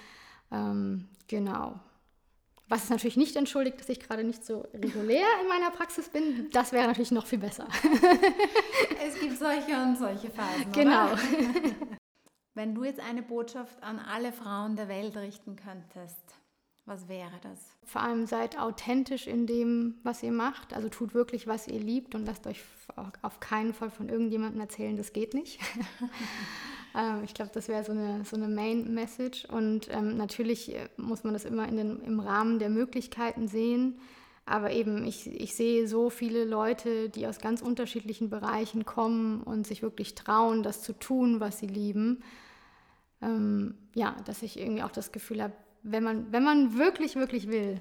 Ähm, 0.50 1.08
genau. 1.28 1.80
Was 2.72 2.88
natürlich 2.88 3.18
nicht 3.18 3.36
entschuldigt, 3.36 3.78
dass 3.80 3.90
ich 3.90 4.00
gerade 4.00 4.24
nicht 4.24 4.46
so 4.46 4.60
regulär 4.72 5.26
in 5.42 5.48
meiner 5.48 5.70
Praxis 5.70 6.08
bin. 6.08 6.48
Das 6.52 6.72
wäre 6.72 6.86
natürlich 6.86 7.10
noch 7.10 7.26
viel 7.26 7.38
besser. 7.38 7.68
es 9.06 9.20
gibt 9.20 9.38
solche 9.38 9.76
und 9.76 9.98
solche 9.98 10.30
Phasen. 10.30 10.72
Genau. 10.72 11.08
Wenn 12.54 12.74
du 12.74 12.84
jetzt 12.84 12.98
eine 12.98 13.22
Botschaft 13.22 13.82
an 13.82 13.98
alle 13.98 14.32
Frauen 14.32 14.74
der 14.76 14.88
Welt 14.88 15.14
richten 15.18 15.54
könntest, 15.54 16.16
was 16.84 17.08
wäre 17.08 17.38
das? 17.42 17.58
Vor 17.84 18.02
allem 18.02 18.26
seid 18.26 18.58
authentisch 18.58 19.28
in 19.28 19.46
dem, 19.46 19.94
was 20.02 20.22
ihr 20.22 20.32
macht. 20.32 20.74
Also 20.74 20.88
tut 20.88 21.14
wirklich, 21.14 21.46
was 21.46 21.68
ihr 21.68 21.78
liebt 21.78 22.14
und 22.14 22.26
lasst 22.26 22.46
euch 22.46 22.60
auf 23.22 23.40
keinen 23.40 23.72
Fall 23.72 23.90
von 23.90 24.08
irgendjemandem 24.08 24.60
erzählen, 24.60 24.96
das 24.96 25.12
geht 25.12 25.32
nicht. 25.32 25.60
ähm, 26.96 27.22
ich 27.24 27.34
glaube, 27.34 27.52
das 27.54 27.68
wäre 27.68 27.84
so 27.84 27.92
eine, 27.92 28.24
so 28.24 28.36
eine 28.36 28.48
Main 28.48 28.92
Message. 28.94 29.44
Und 29.44 29.88
ähm, 29.92 30.16
natürlich 30.16 30.74
äh, 30.74 30.88
muss 30.96 31.22
man 31.22 31.34
das 31.34 31.44
immer 31.44 31.68
in 31.68 31.76
den, 31.76 32.00
im 32.02 32.18
Rahmen 32.18 32.58
der 32.58 32.70
Möglichkeiten 32.70 33.46
sehen. 33.46 34.00
Aber 34.44 34.72
eben, 34.72 35.04
ich, 35.06 35.28
ich 35.28 35.54
sehe 35.54 35.86
so 35.86 36.10
viele 36.10 36.44
Leute, 36.44 37.08
die 37.10 37.28
aus 37.28 37.38
ganz 37.38 37.62
unterschiedlichen 37.62 38.28
Bereichen 38.28 38.84
kommen 38.84 39.40
und 39.44 39.68
sich 39.68 39.82
wirklich 39.82 40.16
trauen, 40.16 40.64
das 40.64 40.82
zu 40.82 40.94
tun, 40.94 41.38
was 41.38 41.60
sie 41.60 41.68
lieben. 41.68 42.24
Ähm, 43.20 43.76
ja, 43.94 44.16
dass 44.24 44.42
ich 44.42 44.58
irgendwie 44.58 44.82
auch 44.82 44.90
das 44.90 45.12
Gefühl 45.12 45.40
habe, 45.44 45.54
wenn 45.82 46.02
man, 46.02 46.32
wenn 46.32 46.44
man 46.44 46.76
wirklich, 46.76 47.16
wirklich 47.16 47.48
will, 47.48 47.80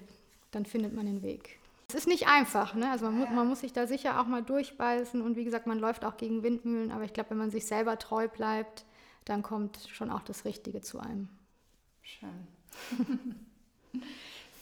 dann 0.51 0.65
findet 0.65 0.93
man 0.93 1.05
den 1.05 1.21
Weg. 1.21 1.59
Es 1.87 1.95
ist 1.95 2.07
nicht 2.07 2.27
einfach, 2.27 2.73
ne? 2.73 2.89
also 2.89 3.05
man, 3.05 3.17
mu 3.17 3.25
man 3.27 3.47
muss 3.47 3.61
sich 3.61 3.73
da 3.73 3.85
sicher 3.85 4.19
auch 4.19 4.25
mal 4.25 4.41
durchbeißen 4.41 5.21
und 5.21 5.35
wie 5.35 5.43
gesagt, 5.43 5.67
man 5.67 5.77
läuft 5.77 6.05
auch 6.05 6.15
gegen 6.15 6.41
Windmühlen, 6.41 6.91
aber 6.91 7.03
ich 7.03 7.13
glaube, 7.13 7.31
wenn 7.31 7.37
man 7.37 7.51
sich 7.51 7.65
selber 7.65 7.97
treu 7.97 8.27
bleibt, 8.29 8.85
dann 9.25 9.43
kommt 9.43 9.77
schon 9.91 10.09
auch 10.09 10.21
das 10.21 10.45
Richtige 10.45 10.81
zu 10.81 10.99
einem. 10.99 11.27
Schön. 12.01 12.47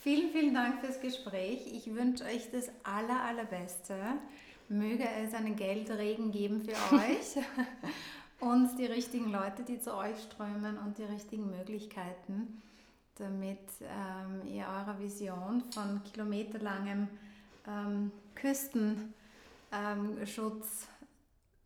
Vielen, 0.02 0.30
vielen 0.30 0.54
Dank 0.54 0.80
fürs 0.80 0.98
Gespräch. 0.98 1.60
Ich 1.74 1.94
wünsche 1.94 2.24
euch 2.24 2.50
das 2.50 2.70
aller, 2.84 3.22
allerbeste. 3.22 3.94
Möge 4.70 5.06
es 5.22 5.34
einen 5.34 5.56
Geldregen 5.56 6.32
geben 6.32 6.62
für 6.62 6.72
euch 6.96 7.44
und 8.40 8.78
die 8.78 8.86
richtigen 8.86 9.30
Leute, 9.30 9.62
die 9.62 9.78
zu 9.78 9.94
euch 9.94 10.18
strömen 10.22 10.78
und 10.78 10.96
die 10.96 11.04
richtigen 11.04 11.50
Möglichkeiten, 11.50 12.62
damit 13.20 13.58
ähm, 13.82 14.46
ihr 14.46 14.64
eurer 14.64 14.98
Vision 14.98 15.62
von 15.72 16.02
kilometerlangem 16.04 17.08
ähm, 17.68 18.10
Küstenschutz 18.34 19.04
ähm, 19.72 20.16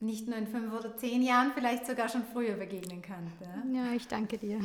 nicht 0.00 0.28
nur 0.28 0.36
in 0.36 0.46
fünf 0.46 0.72
oder 0.72 0.96
zehn 0.96 1.22
Jahren, 1.22 1.52
vielleicht 1.54 1.86
sogar 1.86 2.08
schon 2.08 2.24
früher 2.24 2.56
begegnen 2.56 3.00
könnt. 3.00 3.30
Ja, 3.40 3.62
ja 3.72 3.92
ich 3.94 4.06
danke 4.06 4.36
dir. 4.36 4.60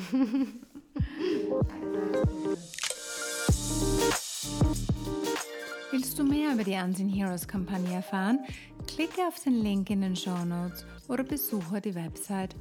Willst 5.91 6.19
du 6.19 6.23
mehr 6.23 6.53
über 6.53 6.63
die 6.63 6.75
Unseen 6.75 7.09
Heroes 7.09 7.47
Kampagne 7.47 7.93
erfahren? 7.93 8.39
Klicke 8.87 9.27
auf 9.27 9.43
den 9.43 9.61
Link 9.61 9.89
in 9.89 10.01
den 10.01 10.15
Show 10.15 10.45
Notes 10.45 10.85
oder 11.07 11.23
besuche 11.23 11.81
die 11.81 11.95
Website 11.95 12.55